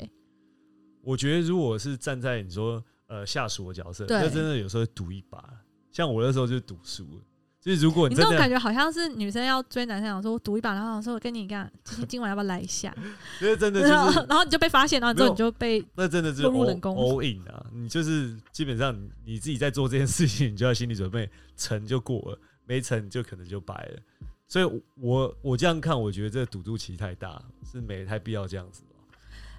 [1.03, 5.65] 我觉得如果是站在你说呃下属的角色，那真的有时候赌一把。
[5.91, 7.23] 像我那时候就赌输了。
[7.61, 12.95] 就是如果你这种感觉好像是女生要追男生，想说我赌一把，然后说我跟你干，今今晚要不要来一下？
[13.43, 17.67] 因为真的，然后然后你就被发现，然后之后你就被那真的是 all in 啊！
[17.73, 18.97] 你就是基本上
[19.27, 23.99] 你自己在做这件事情，你就要心理准备，成就过了，没成就可能就白了。
[24.47, 28.83] 所以，我我这样看，我觉得这个赌注其实太大，是没太必要这样子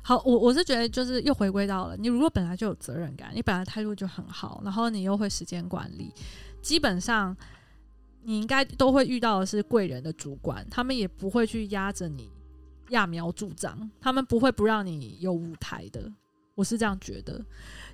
[0.09, 6.11] 好，我我是觉得就是又回归到了，你如果本来就有责任感，你本来态度就很好，然后你又会时间管理，
[6.61, 7.37] 基本上。
[8.21, 12.29] 你应该都会遇到的是贵人的主管，他们也不会去压着你
[12.89, 16.11] 揠苗助长，他们不会不让你有舞台的。
[16.53, 17.33] 我是这样觉得，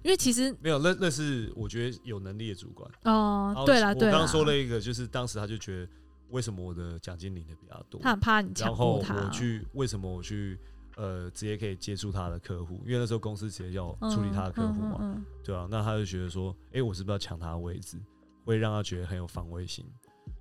[0.02, 3.64] 因为其实没有，那那是我觉得有能力的主管哦。
[3.68, 5.92] 对了，对我刚刚说了一个，就是当时他就觉得
[6.32, 10.58] 为什么我的奖金领的比较多，他很怕你然后我去为什么我去
[10.96, 17.98] 呃直接可以接触他的客户，因为那时候公司直接要处理他的客户嘛，对啊，那他就觉得说，哎，我是不是要抢他的位置，
[18.44, 19.86] 会让他觉得很有防卫心。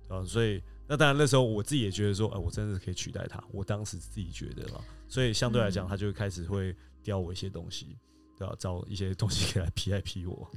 [0.07, 3.43] 啊，所以那当然那时候我自己也觉得说，哎，我真的是可以取代他。
[3.51, 7.97] 我当时自己觉得了，所以相对来讲，他就开始会刁我一些东西，
[8.37, 8.55] 对吧？
[8.59, 10.49] 找一些东西给他 P I P 我。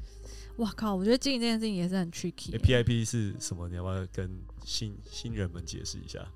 [0.59, 0.95] 哇靠！
[0.95, 2.59] 我觉得经营这件事情也是很 tricky。
[2.59, 3.69] P I P 是什么？
[3.69, 4.29] 你要不要跟
[4.65, 6.27] 新新人们解释一下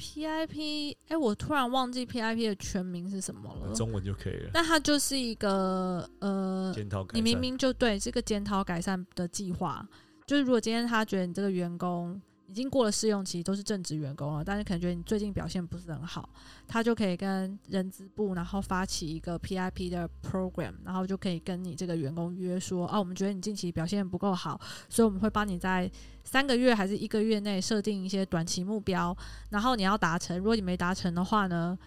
[0.00, 3.74] ？P I P，哎，我突然忘记 P I P 的全名是什么了。
[3.74, 4.50] 中文就可以了。
[4.54, 7.06] 那它就是一个呃，检讨。
[7.12, 9.86] 你明明就对这个检讨改善的计划，
[10.26, 12.18] 就是如果今天他觉得你这个员工。
[12.50, 16.28] 已经过了试用期，都是正职员工了，但是可能觉得你最近表现不是很好，
[16.66, 25.88] 他就可以跟人资部，然后发起一个 PIP 的 program，然后就可以跟你这个员工约说，哦，我们觉得你近期表现不够好，所以我们会帮你在
[26.24, 29.16] 三个月还是一个月内设定一些短期目标，
[29.50, 31.78] 然后你要达成，如果你没达成的话呢？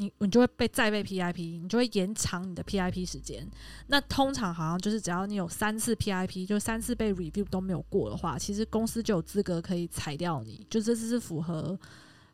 [0.00, 3.46] 你你就会被再被 PIP，你就会延长你的 PIP 时间。
[3.88, 10.66] 那通常好像就是只要你有三次 PIP，就三次被 review 都没有过的话，其实公司就有资格可以裁掉你。
[10.70, 11.78] 就这次是符合，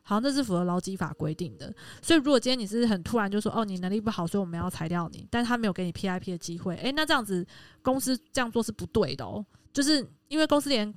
[0.01, 1.73] 好像这是符合劳基法规定的。
[2.01, 7.45] 所以如果今天你是很突然就说哦你能力不好，所以我们要裁掉你，但他没有给你 PIP 的机会，诶，那这样子
[7.81, 10.93] 公司这样做是不对的哦，就是因为公司连。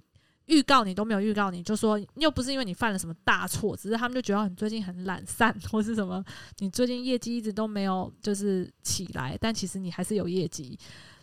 [0.51, 6.23] 预告你都没有预告，你就说又不是因为你犯了什么大错，只是他们就觉得你最近很懒散，或是什么，
[6.59, 10.77] 你最近业绩一直都没有就是起来，但其实你还是有业绩，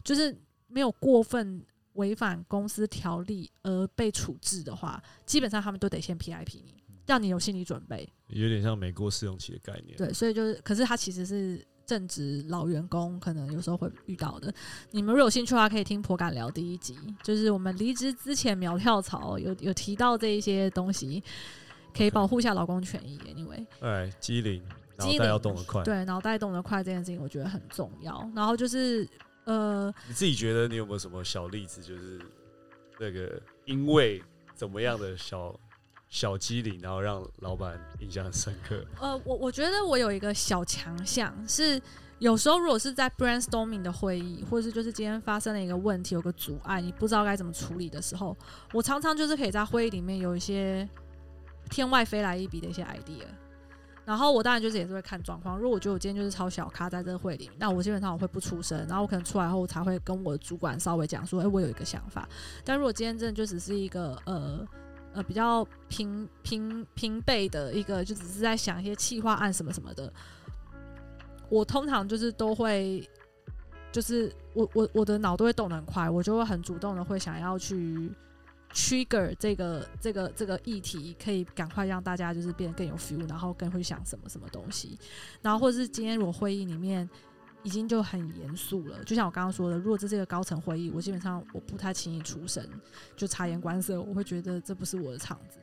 [0.03, 0.33] 就是
[0.67, 1.61] 没有过分
[1.93, 8.07] 违反公司条例而被处置的话，基本上他们都得先 PIP 你，让你有心理准备。
[8.29, 9.97] 有点像美国试用期的概念。
[9.97, 11.63] 对，所以就是，可是他其实是。
[11.87, 14.53] 正职老员工可能有时候会遇到的，
[14.91, 21.23] 你们如果有兴趣的话，可以听颇敢聊第一集，就是我们离职之前苗跳槽，有有提到这一些东西，
[21.95, 23.17] 可以保护一下劳工权益。
[23.19, 24.61] Anyway，哎，机灵，
[24.97, 28.29] 脑袋要动得快，对，脑袋动得快这件事情我觉得很重要。
[28.35, 29.07] 然后就是
[29.45, 32.19] 呃，你自己觉得你有没有什么小例子，就是
[32.99, 34.21] 那个因为
[34.53, 35.57] 怎么样的小？
[36.09, 38.83] 小机灵，然后让老板印象深刻。
[38.99, 41.81] 呃，我我觉得我有一个小强项是，
[42.19, 48.35] 有时候如果是在 brainstorming 的会议，或者是就是今天发生了一个问题，有个阻碍，你不知道该怎么处理的时候，
[48.73, 50.87] 我常常就是可以在会议里面有一些
[51.69, 53.25] 天外飞来一笔的一些 idea。
[54.05, 62.25] 然后我当然就是也是会看状况，如果我觉得我今天就是超小咖在这个会里，那我基本上我会不出声，然后我可能出来后我才会跟我的主管稍微讲说，哎，我有一个想法。
[62.63, 64.65] 但如果今天真的就只是一个呃
[65.17, 70.13] 呃比较平平平辈的一个，就只是在想一些企划案什么什么的，
[71.49, 73.03] 我通常就是都会，
[73.91, 78.11] 就是我我我的脑都会动得很快，我就会很主动的会想要去。
[78.73, 84.99] trigger 这个这个这个议题，可以赶快让大家就是变得更有 feel，然后更会想什么什么东西，
[85.41, 87.09] 然后或者是今天我会议里面
[87.67, 92.65] 已经就很严肃了，就像我刚刚说的，如果这是一个高层会议，我基本上我不太轻易出声，
[93.17, 95.59] 就察言观色，我会觉得这不是我的场子。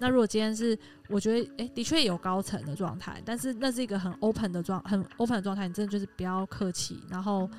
[0.00, 7.50] 那如果今天是我觉得哎的确有高层的状态，但是那是一个很 open 的状很 open 的状态，你真的就是不要客气，然后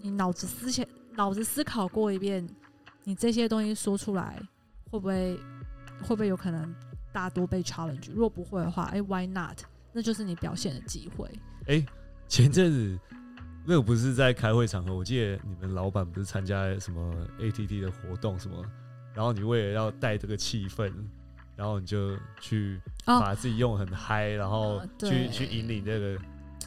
[0.00, 2.48] 你脑子思想脑子思考过一遍。
[3.06, 4.40] 你这些东西说出来，
[4.90, 5.38] 会不会
[6.00, 6.74] 会不会有可能
[7.12, 8.10] 大多被 challenge？
[8.10, 9.58] 如果不会的话，哎，why not？
[9.92, 11.30] 那就是你表现的机会。
[11.66, 11.84] 哎，
[12.28, 12.98] 前阵子
[13.64, 18.64] 那个不是在开会场合，我记得你们老板不是参加什么 ATT 的活动什么，
[19.14, 20.92] 然后你为了要带这个气氛，
[21.56, 26.18] 然后你就去把自己用很嗨，然后去去引领这个。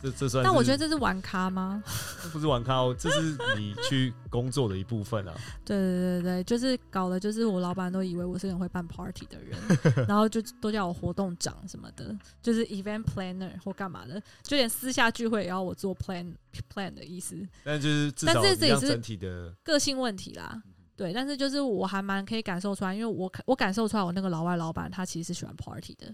[0.02, 0.44] 这这算？
[0.44, 1.84] 但我觉得这是玩咖吗？
[2.32, 5.34] 不是玩咖哦，这是你去工作的一部分啊。
[5.66, 9.58] 对对对对，就是搞的，就是我老板都以为我是很会办 party 的人，
[10.08, 16.34] 然后就都叫我活动长什么的，就是 event planner 或干嘛的，就连私下聚会也要我做 plan
[16.74, 17.38] plan 的意思。
[17.64, 20.62] 但就是，但是这也是整体的个性问题啦。
[20.96, 26.14] 对，但是就是我还蛮可以感受出来，因为我我感受出来，我那个老外老板他其实是喜欢 party 的，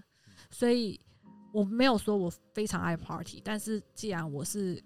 [0.50, 1.00] 所以。
[1.54, 4.82] 我没有说我非常爱 party，但是既然我是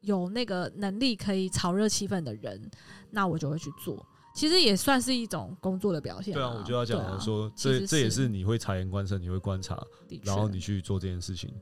[0.00, 2.68] 有那个能力可以炒热气氛的人，
[3.08, 4.04] 那我就会去做。
[4.34, 6.34] 其实也算是一种工作的表现。
[6.34, 9.80] 对啊，我就要讲说，这这也是你会察言观色，你会观察，
[10.24, 11.54] 然后你去做这件事情。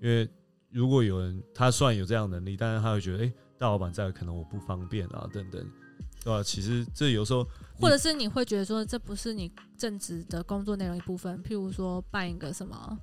[0.00, 0.28] 因为
[0.70, 5.60] 如果有人他虽然有这样能力，但是他会觉得，哎，大老板在，可能我不方便啊，等等，
[6.22, 6.40] 对吧？
[6.40, 7.44] 其实这有时候，
[7.80, 11.42] 或者是你会觉得说，这不是你正职的工作内容一部分。
[11.42, 12.96] 譬如说，办一个什么。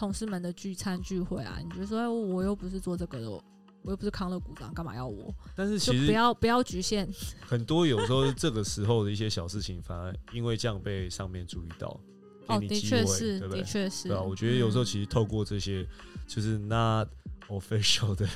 [0.00, 5.30] 同事们的聚餐聚会啊，你就说我又不是做这个的，我又不是康乐股长，干嘛要我？
[5.54, 7.06] 但是其实不要不要局限。
[7.46, 12.00] 很多有时候这个时候的一些小事情，反而因为这样被上面注意到，
[12.46, 14.08] 哦，的确是，的确是。
[14.08, 15.86] 对啊，我觉得有时候其实透过这些
[16.26, 17.06] 就是 not
[17.48, 18.26] official 的，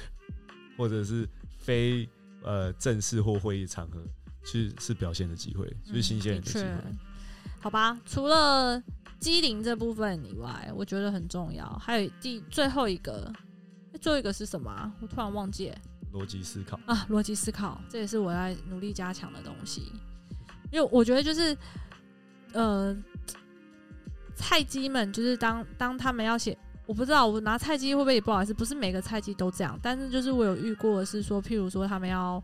[0.76, 2.06] 或者是非
[2.42, 4.04] 呃正式或会议场合，
[4.44, 6.68] 其实是表现的机会，就是新鲜人的机会。
[7.58, 8.82] 好吧，除了。
[9.24, 11.66] 机灵这部分以外，我觉得很重要。
[11.78, 13.32] 还有第最后一个，
[13.98, 14.92] 最后一个是什么？
[15.00, 15.72] 我突然忘记。
[16.12, 19.90] 逻辑思考啊，逻辑思考，这也是我在努力加强的东西。
[20.70, 21.56] 因为我觉得就是，
[22.52, 22.94] 呃，
[24.36, 32.40] 菜鸡们就是当当他们要写，我不知道我拿菜鸡会不会也不好意思，不是每个菜鸡都这样，但是就是我有遇过是说，譬如说他们要，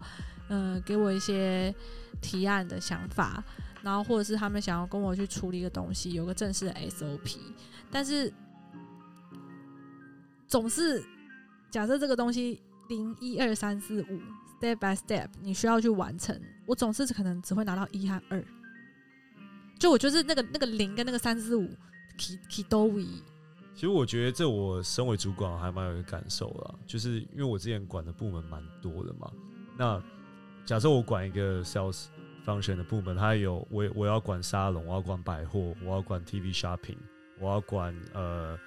[0.49, 1.75] 嗯，给我一些
[2.23, 3.45] 提案的想法。
[3.83, 7.39] 然后或者是他们想要跟我去处理一个东西，有个正式的 SOP，
[7.91, 8.31] 但是
[10.47, 11.03] 总是
[11.71, 14.21] 假设这个东西零一二三四五
[14.61, 18.45] step by step，你需要去完成，我总是可能只会拿到一和二，
[19.79, 21.67] 就我就是那个那个零跟那个三四五
[22.19, 23.23] k k 都一。
[23.75, 29.31] 其实我觉得这我身为主管还蛮有一个感受啦，就是因为我之前管的部门蛮多的嘛。
[29.79, 30.03] 那
[30.67, 32.09] 假设我管一个 sales。
[32.45, 36.97] 方选的部门，它有我我要管沙龙，我要管百货，我要管 TV shopping，
[37.39, 38.59] 我要管呃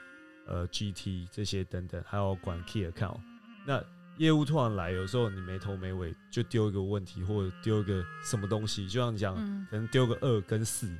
[0.45, 3.17] 呃 GT 这些等等，还要管 key account。
[3.65, 3.83] 那
[4.17, 9.35] 业务突然来，有时候你没头没尾就丢一个问题，或者丢一个什么东西，就像你讲，
[9.69, 10.95] 可能丢个二跟四，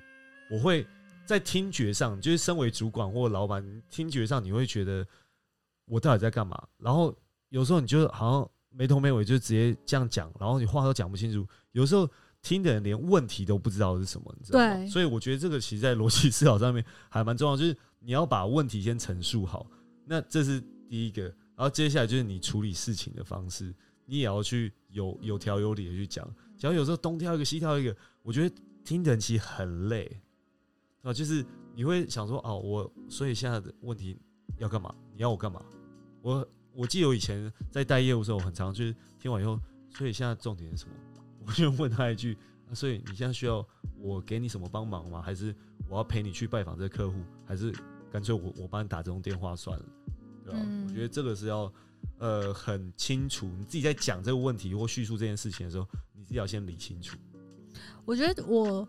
[0.50, 0.86] 我会
[1.26, 5.06] 在听觉上，就是身为主管或老板，听觉上你会觉得
[5.86, 6.62] 我到底在干嘛？
[6.80, 7.16] 然后
[7.50, 12.10] 有时候你就好像没头没尾就直接这样讲，然后你话都讲不清楚，有时候。
[12.44, 14.86] 听的人连问题都不知道是什么，你知道吗？
[14.86, 19.66] 所以我觉得这个其实，在逻辑思考上面还蛮重要，就是你要把问题先陈述好。
[20.06, 23.74] 那这是第一个，然后接下来就是你处理事情的方式，
[24.06, 26.30] 你也要去有有条有理的去讲。
[26.58, 30.22] 只要有时候东挑一个西挑一个，我觉得听的人其实很累
[31.02, 31.14] 啊。
[31.14, 34.18] 就是你会想说，哦，我所以现在的问题
[34.58, 34.94] 要干嘛？
[35.16, 35.64] 你要我干嘛？
[36.22, 39.58] 我我记得我以前在带业务的时候，我很常就是听完以后，
[39.90, 40.94] 所以现在重点是什么？
[41.46, 42.38] 我就问他一句
[42.74, 43.66] ：“所以你现在需要
[43.98, 45.22] 我给你什么帮忙吗？
[45.22, 45.56] 还是
[45.88, 47.20] 我要陪你去拜访这个客户？
[47.46, 47.74] 还是
[48.12, 49.86] 干脆我我帮你打这通电话算了？
[50.46, 50.60] 对吧？
[50.88, 51.72] 我觉得这个是要，
[52.20, 57.18] 呃很清楚，你自己在讲这个问题或叙述这件事情的时候，你自己要先理清楚。
[58.06, 58.88] 我觉得我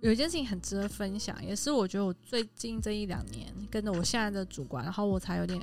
[0.00, 5.60] 有一件事情很值得分享，也是我觉得我最近这一两年跟着我现在的主管，然后我才有点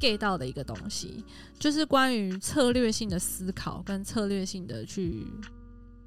[0.00, 1.24] get 到的一个东西，
[1.58, 5.26] 就是关于策略性的思考跟策略性的去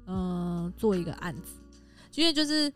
[0.08, 1.60] 嗯做一个案子，
[2.16, 2.72] 因为就是。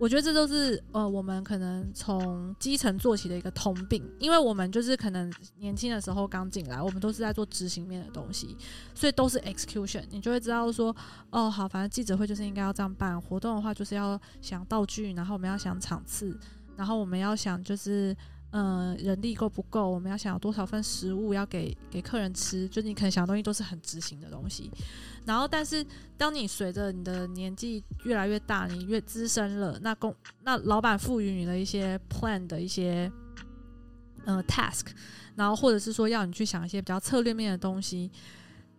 [0.00, 8.56] 我觉得这都是呃，我们可能从基层做起的一个通病，因为我们就是可能年轻的时候刚进来，我们都是在做执行面的东西，
[8.94, 10.94] 所以都是 execution，你就会知道说，
[11.30, 16.38] 哦，好，反正记者会就是应该要这样办，活动的话就是要想道具，然后我们要想场次，
[16.76, 18.16] 然后我们要想就是。
[18.50, 19.88] 嗯，人力够不够？
[19.90, 22.66] 我们要想有多少份食物要给给客人吃？
[22.68, 24.70] 就你可能想的东西都是很执行的东西。
[25.26, 25.84] 然后，但是
[26.16, 33.12] 当你随着你的年纪越来越大，你越资深了，那公那老板赋予你的一些 plan 的一些
[34.24, 34.86] 呃 task，
[35.36, 38.10] 然后或者是说要你去想一些比较策略面的东西。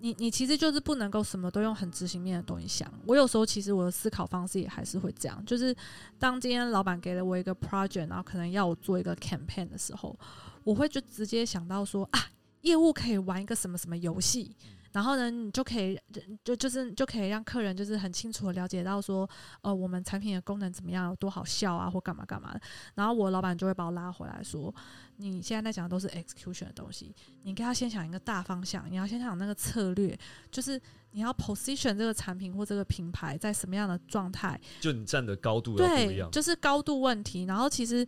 [0.02, 2.92] 你你其实就是不能够什么都用很执行面的东西想。
[3.06, 5.76] 我有时候其实我的思考方式也还是会这样，就是
[6.18, 10.18] 当今天老板给了我一个 project，然后可能要我做一个 campaign 的时候，
[10.64, 12.20] 我会就直接想到说啊，
[12.62, 14.56] 业务可以玩一个什么什么游戏。
[14.92, 16.00] 然后呢，你就可以
[16.44, 19.30] 就就是就可以让客人就是很清楚的了解到说，
[19.62, 22.62] 呃，我们产品的功能怎么样，有多好笑啊，或干嘛干嘛的。
[22.96, 24.74] 然后我老板就会把我拉回来说，
[25.18, 27.14] 你现在在讲的都是 execution 的东西，
[27.44, 30.18] 你应该要先想一个大方向，你要先想那个策略，
[30.50, 30.82] 就是
[31.12, 34.60] 你要 position 这个产品或这个品牌在什么样的状态。
[34.80, 37.44] 就你站的高度要不一样，就是高度问题。
[37.44, 38.06] 然后其实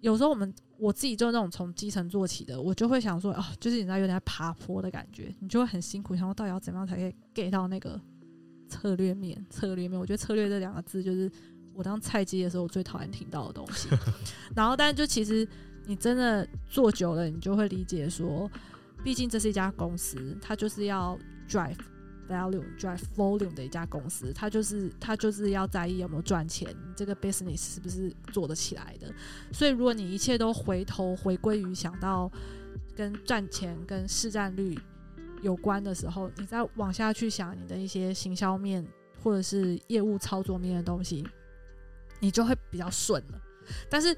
[0.00, 0.52] 有时候我们。
[0.80, 8.00] 我自己就是那种从基层做起的，我就会想说，哦，就是你知道有点爬坡的感觉，你就会很辛苦，想说到底要怎么样才可以 get 到那个
[8.68, 9.44] 策略面？
[9.50, 11.28] 策略面，我觉得策略这两个字就是
[11.74, 13.88] 我当菜鸡的时候我最讨厌听到的东西。
[14.54, 15.44] 然后，但是就其实
[15.84, 18.48] 你真的做久了，你就会理解说，
[19.02, 21.18] 毕竟这是一家公司，它就是要
[21.48, 21.74] drive。
[22.28, 29.10] Value drive volume 的一家公司，它就是它就是要在意有没有赚钱，这个 business 是不是做得起来的。
[29.52, 32.30] 所以，如果你一切都回头回归于想到
[32.94, 34.78] 跟赚钱、跟市占率
[35.40, 38.86] 有关的时候，你再往下去想你的一些行销面
[39.22, 41.26] 或者是业务操作面的东西，
[42.20, 43.40] 你就会比较顺了。
[43.88, 44.14] 但是，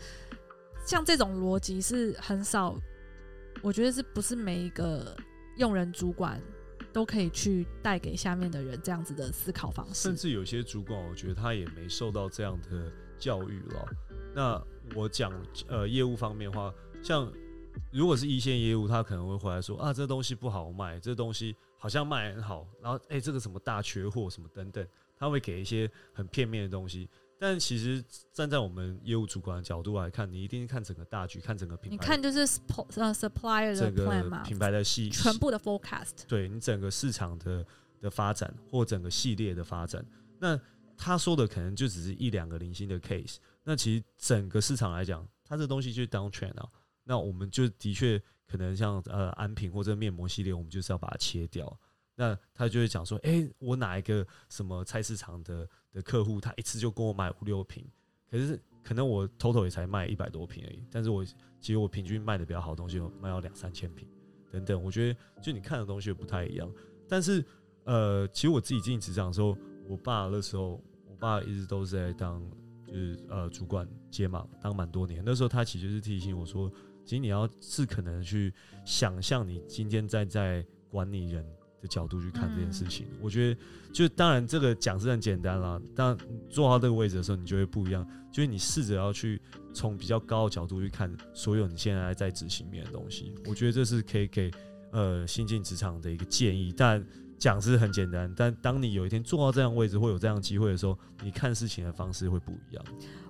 [0.84, 2.76] 像这种逻辑是很少，
[3.62, 5.16] 我觉得是不是每一个
[5.56, 6.40] 用人主管？
[6.92, 13.88] 都可以去带给下面的人这样子的思考方式，甚至有些主管，我觉得他也没受到这样的教育了。
[14.34, 14.62] 那
[14.94, 15.32] 我讲
[15.68, 16.72] 呃业务方面的话，
[17.02, 17.32] 像
[17.92, 24.86] 如果是一线业务，他可能会回来说啊，这东西不好卖，这东西好像卖很好，然后哎这个什么大缺货什么等等，
[25.16, 27.08] 他会给一些很片面的东西。
[27.40, 31.90] 但其实站在我们业务主管的角度来看，你一定看整个大局，看整个品牌。
[31.90, 32.40] 你看就是
[32.96, 36.26] 呃 supplier 的 plan 品牌的系全部的 forecast。
[36.28, 37.66] 对你整个市场的
[37.98, 40.04] 的发展或整个系列的发展，
[40.38, 40.60] 那
[40.98, 43.36] 他说的可能就只是一两个零星的 case。
[43.64, 46.68] 那其实整个市场来讲，它这东西就是 down trend 啊。
[47.04, 51.74] 那我们就的确可能像呃安瓶或者面膜系列，我们就是要把它切掉。
[52.20, 57.82] 那他就会讲说，哎，我哪一个什么菜市场的的客户，他一次就跟我买五六瓶，
[58.30, 64.06] 可是可能我 total 也才卖一百多瓶而已，但是我其实我平均卖的比较好的东西，卖到两三千瓶
[64.52, 64.84] 等等。
[64.84, 66.70] 我觉得就你看的东西不太一样，
[67.08, 67.42] 但是
[67.84, 69.56] 呃，其实我自己进职场的时候，
[69.88, 70.72] 我爸那时候，
[71.08, 72.46] 我爸一直都是在当
[72.86, 75.22] 就是呃主管接嘛，当蛮多年。
[75.24, 76.70] 那时候他其实是提醒我说，
[77.02, 78.52] 其实你要是可能去
[78.84, 81.42] 想象你今天在在管理人。
[81.80, 83.60] 的角度去看这件事情，我觉得
[83.92, 86.16] 就当然这个讲是很简单啦，但
[86.48, 88.06] 坐到这个位置的时候，你就会不一样。
[88.30, 89.42] 就是你试着要去
[89.74, 94.48] 从比较高的角度去看所有你现在在执行面的东西，我觉得这是可以给
[94.92, 96.72] 呃新进职场的一个建议。
[96.76, 97.04] 但
[97.38, 102.84] 讲是很简单，但当你有一天坐到这样位置会有这样机会的时候，你看事情的方式会不一样。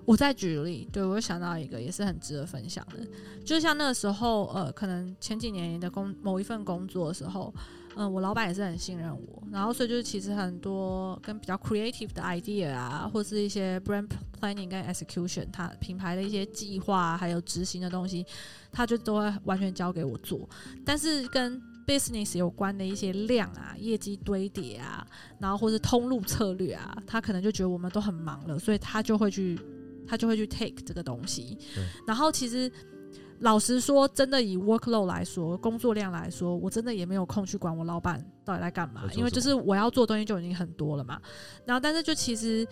[0.05, 3.03] 我再举例，对我想到一个也是很值得分享的，
[3.43, 7.51] 就像那个时候，呃，可能前几年的工某一份工作的时候。
[7.95, 14.07] 嗯，我老板也是很信任我，然后所以就是其实很多跟比较 creative 的 idea 啊，或是一些 brand
[14.39, 18.25] planning 跟 execution，他品牌的一些计划还有执行的东西，
[18.71, 20.47] 他就都会完全交给我做。
[20.85, 25.05] 但是跟 business 有关的一些量啊、业绩堆叠啊，
[25.39, 29.59] 然后或是通路策略啊，他可能就觉得我们都很忙了，所以他就会去
[30.07, 31.57] 他就会去 take 这个东西。
[32.07, 32.71] 然后其实。
[33.41, 41.19] 老实说，真的以 workload 来说，工作量来说，我真的也没有空去管我老板到底在干嘛，因为就是我要做东西就已经很多了嘛。
[41.65, 42.67] 然后，但是就其实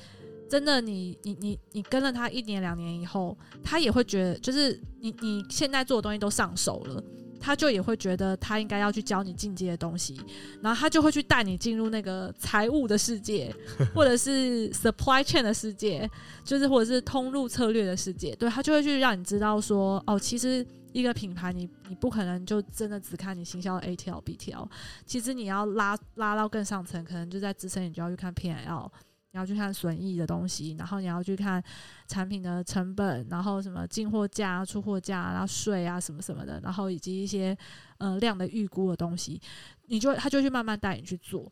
[0.48, 7.04] 真的，你你你你跟了他一年两年以后，他也会觉得，就是你你现在做的东西都上手了，
[7.40, 10.20] 他就也会觉得他应该要去教你进阶的东西，
[10.62, 13.54] 然后他就会去带你进入那个财务的世界，
[13.96, 16.10] 或者是 supply chain 的世界，
[16.44, 18.36] 就是或者是通路策略的世界。
[18.36, 24.68] 对他就会去让你知道说，哦，其实一个品牌你你不可能就真的只看你行销的 ATL、BTL，
[25.06, 28.90] 其实你要拉拉到更上层，可能就在支撑你就要去看 PL。
[29.32, 31.64] 你要去看损益的东西，然后你要去看
[32.08, 37.56] 产品的成本，然后什么进货价、出货价，然后税啊什么什么的，然后以及一些
[38.00, 39.40] 呃量的预估的东西，
[39.86, 41.52] 你就他就去慢慢带你去做。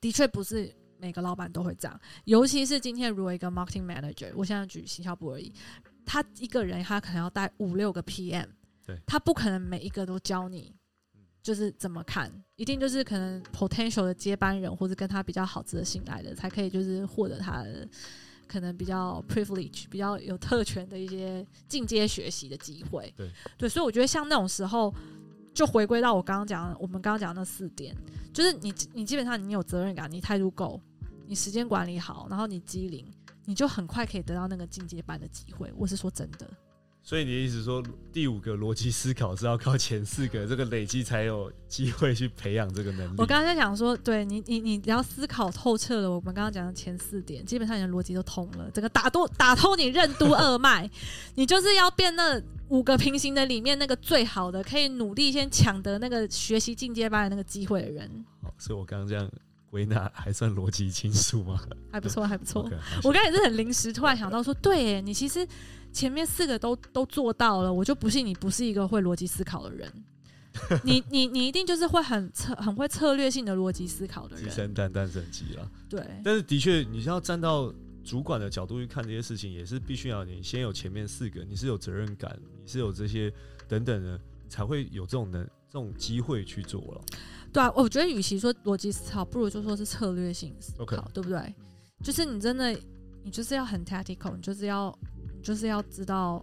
[0.00, 5.52] 的确不是每个老板都会这样，尤其是今天如果一个 marketing manager，我现在举行销部而已，
[6.06, 8.46] 他一个人他可能要带五六个 PM，
[8.86, 10.72] 对，他不可能每一个都教你。
[11.42, 17.88] 就是怎么看，一定就是可能 potential 的接班人或者跟他比较好、值得信赖的，才可以就是获得他的
[18.46, 23.12] 可能比较 privilege、比较有特权的一些进阶学习的机会。
[23.16, 23.28] 对
[23.58, 24.94] 对，所以我觉得像那种时候，
[25.52, 27.92] 就回归到我刚刚讲，我们刚刚讲那四点，
[28.32, 30.80] 就是你你基本上你有责任感，你态度够，
[31.26, 33.04] 你时间管理好，然后你机灵，
[33.46, 35.72] 你就很快可以得到那个进阶班的机会。
[35.76, 36.48] 我是说真的。
[37.04, 37.82] 所以你的意思说，
[38.12, 43.14] 第五个逻辑思考是要靠前四个这个累积才有机会去培养这个能力。
[43.18, 50.88] 我刚刚在讲说，对你，你，你只要思考透彻了，我们刚刚讲的前四点，基本上你的逻辑都通了，整个打通打通你任督二脉，
[51.34, 58.24] 你就是要变那五个平行的里面那个最好的，可以努力先抢得那个学习进阶班的那个机会的人。
[58.40, 59.28] 好，所以我刚刚这样
[59.72, 61.58] 归纳还算逻辑清楚吗？
[61.90, 62.70] 还不错，还不错。
[63.02, 65.48] 我刚才也是很临时突然想到说，对，你其实。
[65.94, 69.92] 前面四个都都做到了，我就不信你不是一个会逻辑思考的人。
[70.84, 74.48] 你你你一定就是会很策很会策略性的逻辑思考的人。
[74.48, 75.70] 鸡生蛋，蛋生鸡了。
[75.90, 76.02] 对。
[76.24, 77.70] 但是的确，你是要站到
[78.02, 83.30] 主管的角度去看这些事情，也是必须要你先有前面四个，你是有责任感，你是有这些
[83.68, 84.18] 等等的，
[84.48, 87.02] 才会有这种能这种机会去做了。
[87.52, 91.54] 对啊，我觉得与其说逻辑思考，不如就说是策略性思考，对不对？
[92.02, 92.76] 就是你真的，
[93.22, 94.96] 你就是要很 tactical，你就是要。
[95.42, 96.40] 就是要知道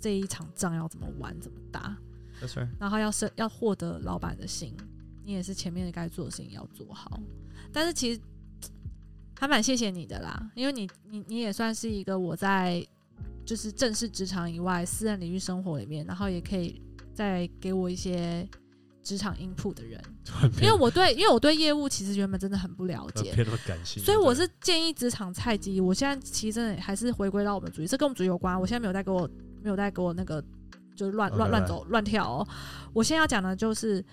[0.00, 1.94] 这一场仗要怎么玩、怎么打，
[2.80, 4.74] 然后要是要获得老板的心，
[5.22, 7.20] 你也是前面的该做的事情要做好。
[7.70, 8.18] 但是其实
[9.38, 12.82] 还蛮谢谢你的啦，因为你你你也算是一个我在
[13.44, 16.80] 就是正式职场以外私人领域生活里面，然后也可以
[17.12, 18.48] 再给我一些。
[19.02, 20.00] 职场 input 的人，
[20.62, 23.34] 因为我对，因为我对业务其实原本真的很不了解，
[23.66, 25.80] 感性，所以我是建议职场菜鸡。
[25.80, 28.58] 我现在其实真的还是回归到我们主义，这跟我们主义有关。
[28.58, 29.28] 我现在没有在给我，
[29.60, 30.42] 没有在给我那个
[30.94, 32.48] 就是乱乱乱走乱跳哦。
[32.92, 34.04] 我现在要讲的就是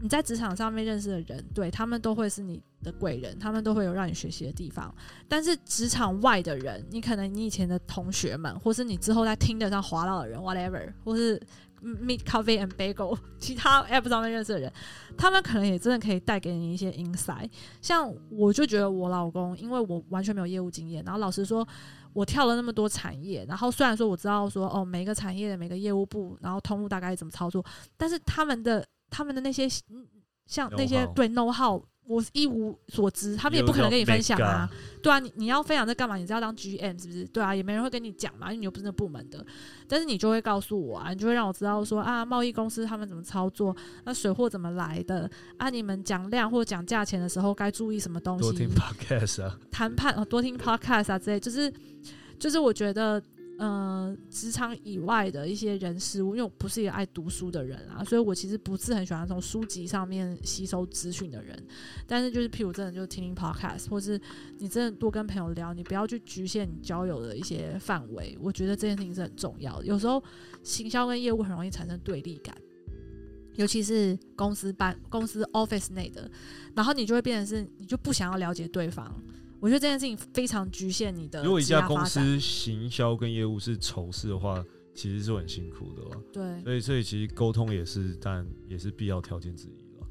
[0.00, 4.94] 你在职场上面认识的人，对他们都会是你的贵人，他们都会有让你学习的地方。
[5.28, 11.38] 但是职场外的人，你可能你以前的同学们，或是你之后在听得上滑到的人，whatever，或是。
[11.84, 14.72] Meet Coffee and Bagel， 其他 App 上面认识的人，
[15.16, 17.50] 他们可能也真的可以带给你一些 insight。
[17.82, 21.66] 像我就觉得我老公，因为我完全没有业务经验，然后老实说，
[22.12, 27.64] 我跳了那么多产业，然后虽然说我知道说哦，每个产业的每个业务部，然后通路大概怎么操作，
[27.96, 29.68] 但是他们的他们的那些
[30.46, 31.84] 像那些对 know how。
[32.06, 34.68] 我一无所知，他们也不可能跟你分享啊。
[35.02, 36.16] 对啊，你你要分享在干嘛？
[36.16, 37.24] 你是要当 GM 是不是？
[37.26, 39.44] 对啊，也没人会跟你讲嘛，因为你又不是那部门的。
[39.88, 43.74] 但是你就会告诉我啊，你就会让我知道说啊，贸易公司他们怎么操作，
[44.04, 45.70] 那水货怎么来的啊？
[45.70, 48.42] 你们讲量或讲价钱的时候该注意什么东西？
[48.42, 51.72] 多听 podcast 啊，谈判啊，多听 podcast 啊之类，就是
[52.38, 53.22] 就是我觉得。
[53.56, 61.56] 呃，职场以外的一些人事物，因为我不是一个爱读书的人啊，所以我其实不是很喜欢从书籍上面吸收资讯的人。
[62.06, 64.20] 但是就是，譬如真的就听听 podcast，或是
[64.58, 68.36] 你真的多跟朋友聊，你不要去局限你交友的一些范围。
[68.40, 69.86] 我觉得这件事情是很重要的。
[69.86, 70.20] 有时候
[70.64, 72.52] 行销跟业务很容易产生对立感，
[73.54, 76.28] 尤其是公司办公司 office 内的，
[76.74, 79.14] 然后你就会变成是，你就不想要了解对方。
[79.64, 81.42] 我觉得这件事情非常局限你的。
[81.42, 84.62] 如果一家公司行销跟业务是仇视的话，
[84.94, 86.02] 其实是很辛苦的。
[86.30, 90.06] 对，所以所以其实沟通也是，但也是必要条件之一了。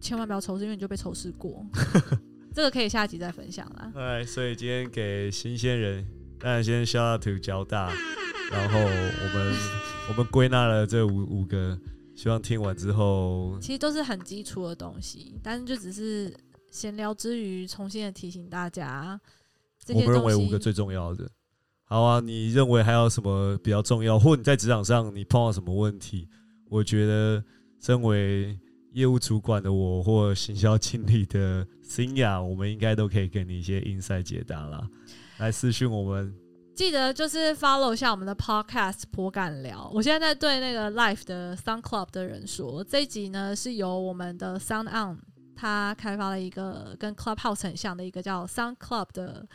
[0.00, 1.66] 千万不要仇视，因为你就被仇视过。
[2.54, 3.92] 这个可以下集再分享啦。
[3.96, 6.06] 哎，所以今天给新鲜人，
[6.38, 7.92] 当然先 shout out to 交大，
[8.52, 9.54] 然后我们
[10.10, 11.76] 我们归纳了这五五个，
[12.14, 16.32] 希望听完之后，其实都是很基础的东西，但是就只是。
[16.72, 19.20] 闲聊之余，重新的提醒大家，
[19.88, 21.30] 我们认为五个最重要的。
[21.84, 24.18] 好啊，你认为还有什么比较重要？
[24.18, 26.26] 或你在职场上你碰到什么问题？
[26.70, 27.44] 我觉得，
[27.78, 28.58] 身为
[28.92, 31.66] 业务主管的我，或行销经理的
[31.98, 34.88] i n 我们应该都可以给你一些 inside 解答啦。
[35.36, 36.34] 来私讯我们。
[36.74, 39.90] 记得就是 follow 一下我们的 podcast 颇敢聊。
[39.92, 45.18] 我现在在对那个 live 的 Sound Club 的人说，这一集呢是由我们的 Sound On
[45.54, 49.46] 他开发了一个跟 Clubhouse 很像的一个叫 Sound Club 的。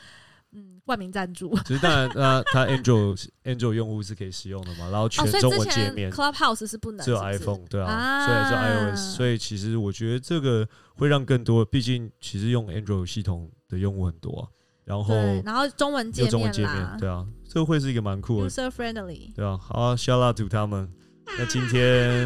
[0.54, 1.54] 嗯，冠名赞助。
[1.66, 6.10] 其实当然， 那它 Android Android 用户是可以使用的嘛，然后全中文界面。
[6.10, 9.18] Clubhouse 是不能，只有 iPhone 对啊，所以是 iOS。
[9.18, 14.50] 所以其实我觉得这个会让更多，毕竟其实用 Android 系统的用户很多，
[14.86, 19.58] 然后然后中文界面中文界面，对啊，这个会是一个蛮酷的，user friendly，对啊。
[19.58, 20.90] 好，shout out to 他们。
[21.38, 22.26] 那今天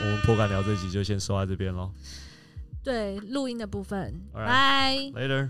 [0.00, 1.92] 我们破感聊这集就先收在这边喽。
[2.82, 5.48] 对，录音的部分，拜，later。